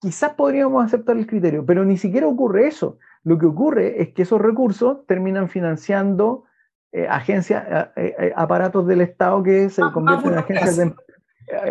[0.00, 2.98] quizás podríamos aceptar el criterio, pero ni siquiera ocurre eso.
[3.24, 6.44] Lo que ocurre es que esos recursos terminan financiando
[6.90, 10.94] eh, agencias, eh, eh, aparatos del Estado que se convierten en agencias de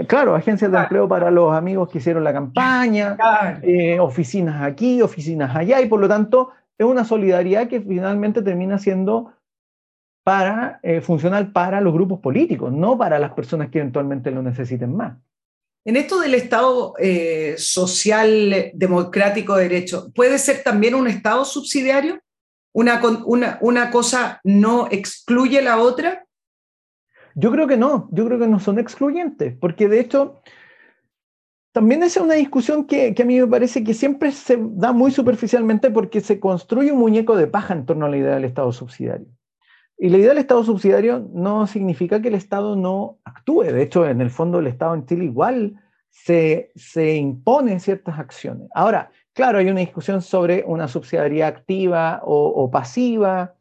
[0.08, 3.16] Claro, agencias de empleo para los amigos que hicieron la campaña,
[4.00, 9.34] oficinas aquí, oficinas allá, y por lo tanto es una solidaridad que finalmente termina siendo
[10.24, 15.18] para, funcional para los grupos políticos, no para las personas que eventualmente lo necesiten más.
[15.88, 22.20] En esto del Estado eh, social democrático de derecho, ¿puede ser también un Estado subsidiario?
[22.74, 26.26] ¿Una, una, ¿Una cosa no excluye la otra?
[27.36, 30.42] Yo creo que no, yo creo que no son excluyentes, porque de hecho
[31.78, 35.12] también es una discusión que, que, a mí me parece que siempre se da muy
[35.12, 38.72] superficialmente porque se construye un muñeco de paja en torno a la idea del Estado
[38.72, 39.28] subsidiario.
[39.96, 43.66] Y la idea del Estado subsidiario no significa que el Estado no actúe.
[43.66, 48.70] De hecho, en el fondo el Estado en Chile igual se, se impone ciertas acciones.
[48.74, 53.54] Ahora, claro, hay una discusión sobre una subsidiariedad activa o, pasiva,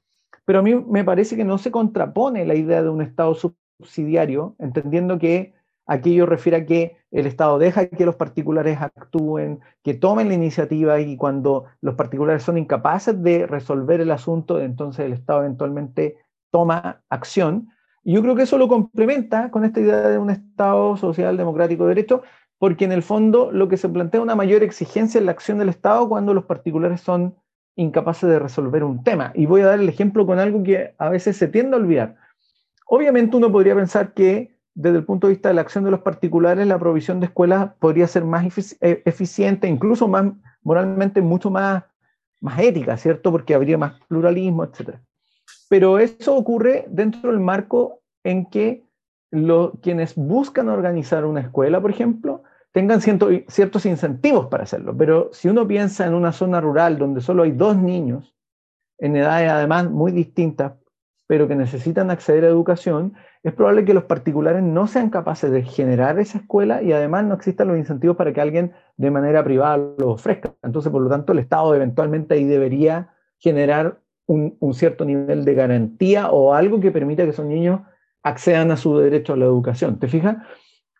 [0.46, 4.56] pero a mí me parece que no se contrapone la idea de un Estado subsidiario,
[4.58, 5.52] entendiendo que
[5.86, 11.00] aquello refiere a que el Estado deja que los particulares actúen, que tomen la iniciativa
[11.00, 16.16] y cuando los particulares son incapaces de resolver el asunto, entonces el Estado eventualmente
[16.50, 17.68] toma acción.
[18.02, 21.84] Y yo creo que eso lo complementa con esta idea de un Estado social, democrático,
[21.84, 22.22] de derecho,
[22.58, 25.58] porque en el fondo lo que se plantea es una mayor exigencia en la acción
[25.58, 27.36] del Estado cuando los particulares son
[27.76, 29.32] incapaces de resolver un tema.
[29.34, 32.16] Y voy a dar el ejemplo con algo que a veces se tiende a olvidar.
[32.86, 36.00] Obviamente uno podría pensar que desde el punto de vista de la acción de los
[36.00, 38.44] particulares, la provisión de escuelas podría ser más
[38.82, 40.26] eh, eficiente, incluso más
[40.62, 41.84] moralmente mucho más,
[42.42, 43.32] más ética, ¿cierto?
[43.32, 45.00] Porque habría más pluralismo, etcétera.
[45.70, 48.84] Pero eso ocurre dentro del marco en que
[49.80, 54.94] quienes buscan organizar una escuela, por ejemplo, tengan ciertos incentivos para hacerlo.
[54.96, 58.34] Pero si uno piensa en una zona rural donde solo hay dos niños,
[58.98, 60.74] en edades además muy distintas,
[61.26, 63.14] pero que necesitan acceder a educación,
[63.46, 67.34] es probable que los particulares no sean capaces de generar esa escuela y además no
[67.34, 70.52] existan los incentivos para que alguien de manera privada lo ofrezca.
[70.64, 76.32] Entonces, por lo tanto, el Estado eventualmente ahí debería generar un, cierto nivel de garantía
[76.32, 77.82] o algo que permita que esos niños
[78.24, 80.00] accedan a su derecho a la educación.
[80.00, 80.38] ¿Te fijas?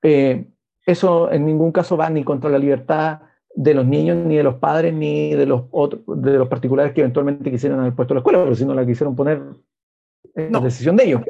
[0.02, 0.46] Eh,
[0.86, 3.22] eso en ningún caso va ni contra la libertad
[3.56, 7.00] de los niños, ni de los padres, ni de los, otros, de los particulares que
[7.00, 9.42] eventualmente quisieran haber puesto la escuela, pero si no la quisieron poner,
[10.32, 11.22] es decisión de ellos.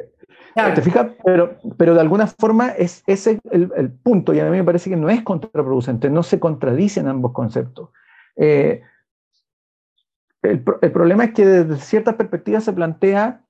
[0.73, 1.07] ¿Te fijas?
[1.23, 4.89] Pero, pero de alguna forma es ese el, el, punto, y a mí me parece
[4.89, 7.89] que no es contraproducente, no se contradicen ambos conceptos.
[8.35, 8.81] Eh,
[10.41, 13.41] el, problema es que desde ciertas perspectivas se plantea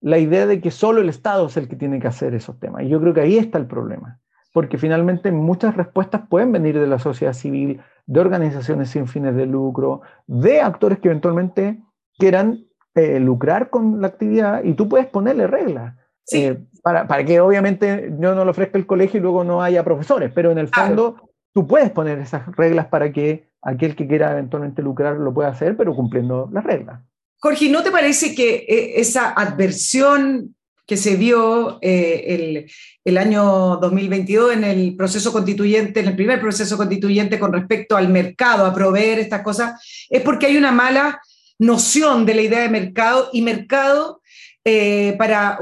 [0.00, 2.82] la idea de que solo el Estado es el que tiene que hacer esos temas.
[2.82, 4.20] Y yo creo que ahí está el problema.
[4.52, 9.44] porque finalmente muchas respuestas pueden venir de la sociedad civil, de organizaciones sin fines de
[9.44, 11.82] lucro, de actores que eventualmente
[12.16, 12.64] quieran
[12.94, 15.94] eh, lucrar con la actividad y tú puedes ponerle reglas.
[16.32, 19.84] Eh, para, para, que obviamente yo no lo ofrezca el colegio y luego no haya
[19.84, 24.32] profesores, pero en el fondo tú puedes poner esas reglas para que aquel que quiera
[24.32, 27.00] eventualmente lucrar lo pueda hacer, pero cumpliendo las reglas.
[27.38, 30.54] Jorge, ¿no te parece que eh, esa adversión
[30.86, 32.70] que se vio el,
[33.04, 38.08] el, año 2022 en el proceso constituyente, en el primer proceso constituyente con respecto al
[38.08, 41.20] mercado, a proveer estas cosas, es porque hay una mala
[41.58, 44.20] noción de la idea de mercado y mercado
[44.68, 45.58] eh, para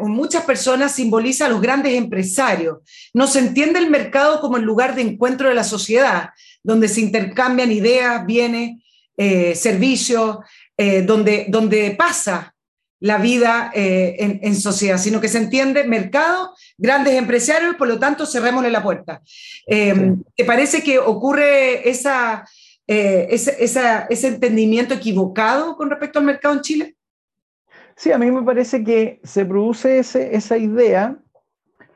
[0.00, 2.78] muchas personas simboliza a los grandes empresarios.
[3.14, 6.30] No se entiende el mercado como el lugar de encuentro de la sociedad,
[6.62, 8.82] donde se intercambian ideas, bienes,
[9.16, 10.38] eh, servicios,
[10.76, 12.54] eh, donde, donde pasa
[13.00, 18.70] la vida en, sociedad, sino que se entiende mercado, grandes empresarios, por lo tanto cerrémosle
[18.70, 19.20] la puerta.
[19.66, 22.44] ¿Te parece que ocurre esa,
[22.86, 26.96] eh, ese, entendimiento equivocado con respecto al mercado en Chile?
[28.02, 31.18] Sí, a mí me parece que se produce esa idea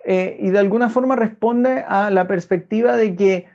[0.04, 3.46] eh, y de alguna forma responde a la perspectiva de que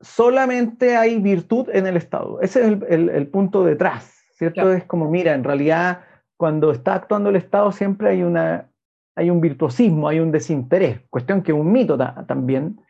[0.00, 2.40] solamente hay virtud en el Estado.
[2.40, 4.72] Ese es el, punto detrás, ¿cierto?
[4.72, 6.00] Es como, mira, en realidad
[6.38, 8.70] cuando está actuando el Estado siempre hay, una,
[9.14, 12.80] hay un virtuosismo, hay un desinterés, cuestión que es un mito también,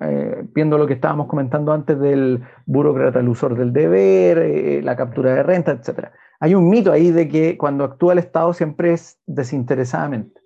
[0.00, 4.96] eh, viendo lo que estábamos comentando antes del burócrata, el usor del deber, eh, la
[4.96, 6.08] captura de renta, etc.
[6.40, 10.40] Hay un mito ahí de que cuando actúa el Estado siempre es desinteresadamente.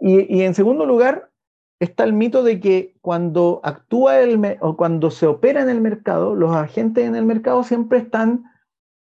[0.00, 1.30] Y, en segundo lugar,
[1.80, 6.36] está el mito de que cuando actúa el o cuando se opera en el mercado,
[6.36, 8.44] los agentes en el mercado siempre están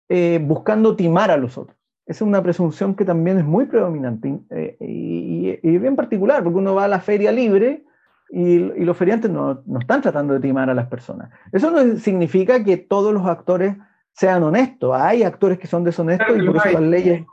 [0.09, 1.77] eh, buscando timar a los otros.
[2.05, 4.39] Esa es una presunción que también es muy predominante
[4.79, 7.83] y, y, bien particular, porque uno va a la feria libre
[8.29, 11.31] y, los feriantes no, no, están tratando de timar a las personas.
[11.51, 13.75] Eso no significa que todos los actores
[14.15, 14.95] sean honestos.
[14.95, 17.25] Hay actores que son deshonestos y por eso las leyes,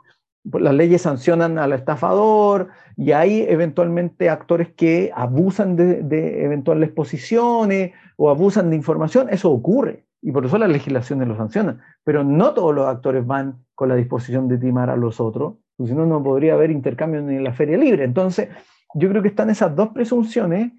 [0.43, 7.93] las leyes sancionan al estafador y hay eventualmente actores que abusan de, de eventuales posiciones
[8.17, 9.27] o abusan de información.
[9.29, 11.81] Eso ocurre y por eso las legislaciones lo sancionan.
[12.03, 15.91] Pero no todos los actores van con la disposición de timar a los otros, porque
[15.91, 18.03] si no, no podría haber intercambio ni en la feria libre.
[18.03, 18.49] Entonces,
[18.93, 20.71] yo creo que están esas dos presunciones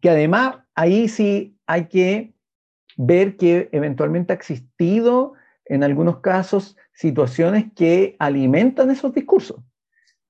[0.00, 2.34] que además ahí sí hay que
[2.96, 5.34] ver que eventualmente ha existido
[5.64, 9.62] en algunos casos situaciones que alimentan esos discursos.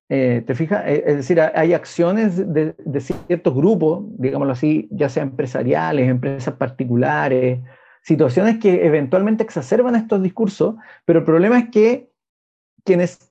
[0.09, 0.85] Eh, ¿Te fijas?
[0.87, 7.61] Eh, es decir, hay acciones de, ciertos grupos, digámoslo así, ya sea empresariales, empresas particulares,
[8.03, 12.11] situaciones que eventualmente exacerban estos discursos, pero el problema es que
[12.85, 13.31] quienes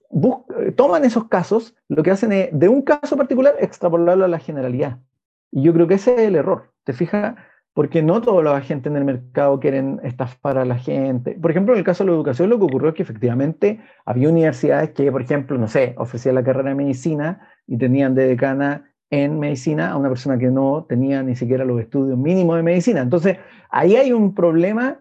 [0.76, 5.00] toman esos casos, lo que hacen es, de un caso particular, extrapolarlo a la generalidad.
[5.52, 7.36] Y yo creo que ese es el error, ¿te fijas?
[7.80, 11.40] Porque no todos los agentes en el mercado quieren estafar a la gente.
[11.42, 14.28] Por ejemplo, en el caso de la educación, lo que ocurrió es que efectivamente había
[14.28, 18.92] universidades que, por ejemplo, no sé, ofrecían la carrera de medicina y tenían de decana
[19.10, 23.00] en medicina a una persona que no tenía ni siquiera los estudios mínimos de medicina.
[23.00, 23.38] Entonces,
[23.70, 25.00] ahí hay un problema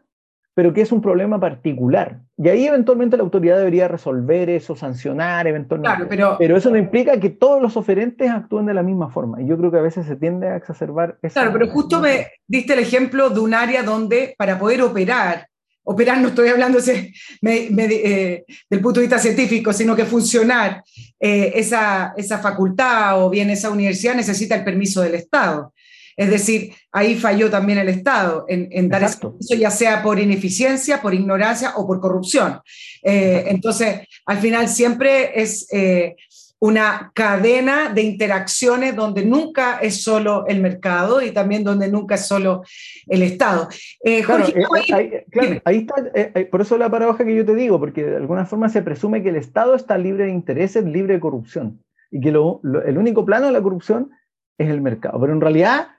[0.59, 2.19] pero que es un problema particular.
[2.37, 6.07] Y ahí eventualmente la autoridad debería resolver eso, sancionar eventualmente.
[6.07, 9.41] pero, pero, eso no implica que todos los oferentes actúen de la misma forma.
[9.41, 11.35] Y yo creo que a veces se tiende a exacerbar eso.
[11.35, 15.47] Claro, pero justo me diste el ejemplo de un área donde para poder operar,
[15.85, 20.83] operar no estoy hablando ese, eh, del punto de vista científico, sino que funcionar
[21.21, 25.73] eh, esa, esa facultad o bien esa universidad necesita el permiso del Estado.
[26.19, 31.15] Es decir, ahí falló también el Estado en, dar eso, ya sea por ineficiencia, por
[31.15, 32.61] ignorancia o por corrupción.
[33.05, 36.17] Eh, entonces, al final siempre es eh,
[36.59, 42.27] una cadena de interacciones donde nunca es solo el mercado y también donde nunca es
[42.27, 42.65] solo
[43.07, 43.69] el Estado.
[44.05, 44.25] Eh,
[45.65, 48.83] ahí, está, por eso la paradoja que yo te digo, porque de alguna forma se
[48.83, 53.25] presume que el Estado está libre de intereses, libre de corrupción, y que el único
[53.25, 54.11] plano de la corrupción
[54.59, 55.21] es el mercado.
[55.21, 55.91] Pero en realidad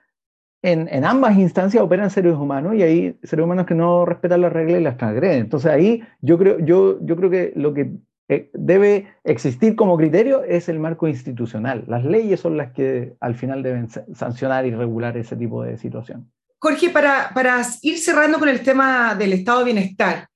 [0.62, 4.80] en, ambas instancias operan seres humanos y hay seres humanos que no respetan las reglas
[4.80, 5.40] y las transgreden.
[5.40, 7.92] Entonces ahí yo creo, yo, yo creo que lo que
[8.28, 11.84] eh, debe existir como criterio es el marco institucional.
[11.86, 16.30] Las leyes son las que al final deben sancionar y regular ese tipo de situación.
[16.58, 20.28] Jorge, para, para ir cerrando con el tema del estado de bienestar,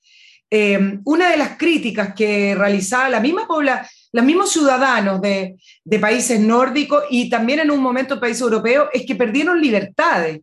[0.50, 5.56] eh, una de las críticas que realizaba la misma población, los mismos ciudadanos de,
[6.00, 10.40] países nórdicos y también en un momento países europeos es que perdieron libertades.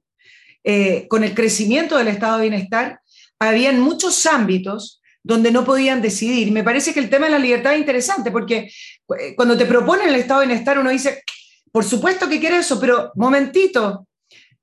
[0.64, 3.00] Eh, con el crecimiento del estado de bienestar,
[3.40, 6.52] habían muchos ámbitos donde no podían decidir.
[6.52, 8.70] Me parece que el tema de la libertad es interesante porque
[9.18, 11.24] eh, cuando te proponen el estado de bienestar uno dice,
[11.72, 14.06] por supuesto que quiero eso, pero momentito,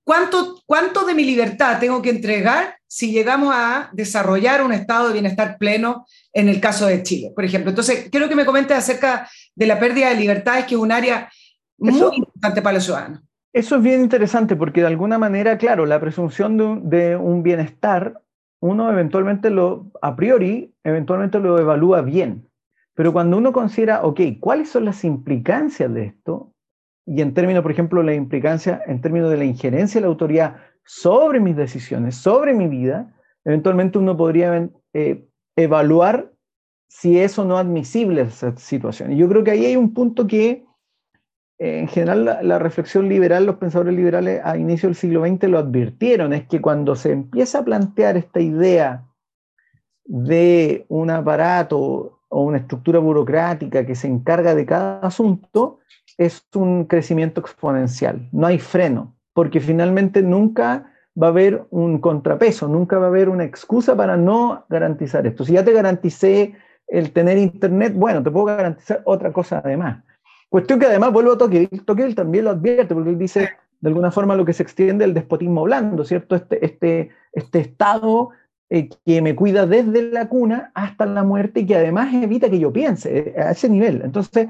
[0.04, 5.12] ¿cuánto, ¿cuánto de mi libertad tengo que entregar si llegamos a desarrollar un estado de
[5.12, 7.70] bienestar pleno en el caso de Chile, por ejemplo?
[7.70, 11.30] Entonces, quiero que me comentes acerca de la pérdida de libertades, que es un área
[11.76, 13.22] muy importante para los ciudadanos.
[13.52, 16.56] Eso es bien interesante porque de alguna manera, claro, la presunción
[16.88, 18.22] de un, bienestar,
[18.60, 22.48] uno eventualmente lo, a priori, eventualmente lo evalúa bien.
[22.94, 26.52] Pero cuando uno considera, ok, ¿cuáles son las implicancias de esto?
[27.06, 30.56] Y en términos, por ejemplo, la implicancia en términos de la injerencia de la autoridad
[30.88, 33.14] sobre mis decisiones, sobre mi vida,
[33.44, 36.32] eventualmente uno podría eh, evaluar
[36.88, 39.12] si es o no admisible esa situación.
[39.12, 40.64] Y yo creo que ahí hay un punto que
[41.58, 46.32] en general la, reflexión liberal, los pensadores liberales a inicio del siglo XX lo advirtieron,
[46.32, 49.04] es que cuando se empieza a plantear esta idea
[50.04, 55.80] de un aparato o una estructura burocrática que se encarga de cada asunto,
[56.16, 62.66] es un crecimiento exponencial, no hay freno, porque finalmente nunca va a haber un contrapeso,
[62.66, 65.44] nunca va a haber una excusa para no garantizar esto.
[65.44, 66.56] Si ya te garanticé
[66.88, 70.02] el tener internet, bueno, te puedo garantizar otra cosa además.
[70.48, 74.10] Cuestión que además vuelvo a Tocqueville, Tocqueville también lo advierte, porque él dice de alguna
[74.10, 76.34] forma lo que se extiende el despotismo blando, ¿cierto?
[76.34, 78.30] Este, este, este estado
[78.70, 82.58] eh, que me cuida desde la cuna hasta la muerte y que además evita que
[82.58, 84.02] yo piense eh, a ese nivel.
[84.02, 84.48] Entonces,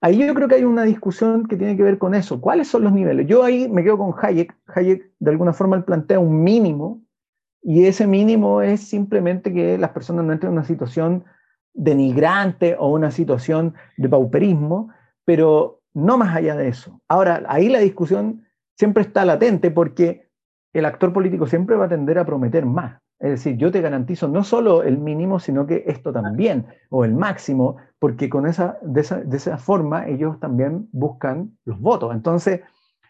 [0.00, 2.40] ahí yo creo que hay una discusión que tiene que ver con eso.
[2.40, 3.26] ¿Cuáles son los niveles?
[3.26, 4.54] Yo ahí me quedo con Hayek.
[4.74, 7.02] Hayek de alguna forma plantea un mínimo
[7.62, 11.24] y ese mínimo es simplemente que las personas no entren en una situación
[11.74, 14.88] denigrante o una situación de pauperismo,
[15.24, 17.00] pero no más allá de eso.
[17.08, 18.44] Ahora, ahí la discusión
[18.76, 20.29] siempre está latente porque
[20.72, 23.00] el actor político siempre va a tender a prometer más.
[23.18, 27.14] Es decir, yo te garantizo no solo el mínimo, sino que esto también, o el
[27.14, 32.14] máximo, porque con esa, de, esa, forma ellos también buscan los votos.
[32.14, 32.60] Entonces,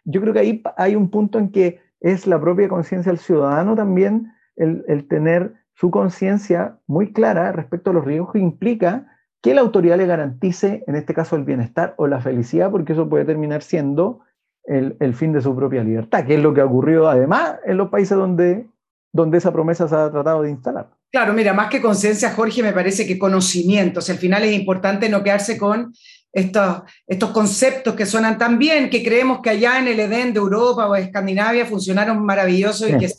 [0.05, 3.77] yo creo que ahí hay un punto en que es la propia conciencia del ciudadano
[3.77, 9.07] también el, el tener su conciencia muy clara respecto a los riesgos que implica
[9.43, 13.09] que la autoridad le garantice, en este caso, el bienestar o la felicidad, porque eso
[13.09, 14.21] puede terminar siendo
[14.65, 17.89] el, fin de su propia libertad, que es lo que ha ocurrido además en los
[17.89, 18.67] países donde,
[19.13, 20.91] donde esa promesa se ha tratado de instalar.
[21.11, 24.01] Claro, mira, más que conciencia, Jorge, me parece que conocimiento.
[24.01, 25.93] al final es importante no quedarse con
[26.33, 30.39] estos, estos conceptos que suenan tan bien, que creemos que allá en el Edén de
[30.39, 33.11] Europa o Escandinavia funcionaron maravillosos y que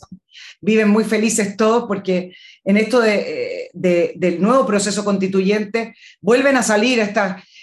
[0.62, 2.34] viven muy felices todos porque
[2.64, 7.00] en esto eh, del nuevo proceso constituyente vuelven a salir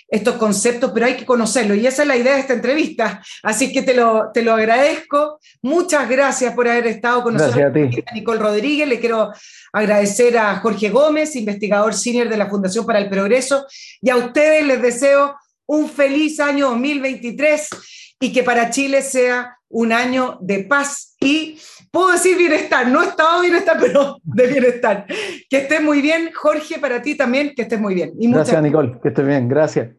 [0.09, 3.21] estos conceptos, pero hay que conocerlos y esa es la idea de esta entrevista.
[3.43, 5.39] Así que te lo, te lo agradezco.
[5.61, 7.73] Muchas gracias por haber estado con nosotros.
[8.05, 9.31] A, Nicole Rodríguez, le quiero
[9.71, 13.65] agradecer a Jorge Gómez, investigador senior de la Fundación para el Progreso,
[14.01, 15.35] y a ustedes les deseo
[15.67, 17.69] un feliz año 2023
[18.19, 21.59] y que para Chile sea un año de paz y
[21.91, 25.05] puedo decir bienestar, no estado bienestar, pero de bienestar.
[25.49, 28.13] Que estés muy bien, Jorge, para ti también, que estés muy bien.
[28.15, 29.98] gracias, Nicole, que estés bien, gracias.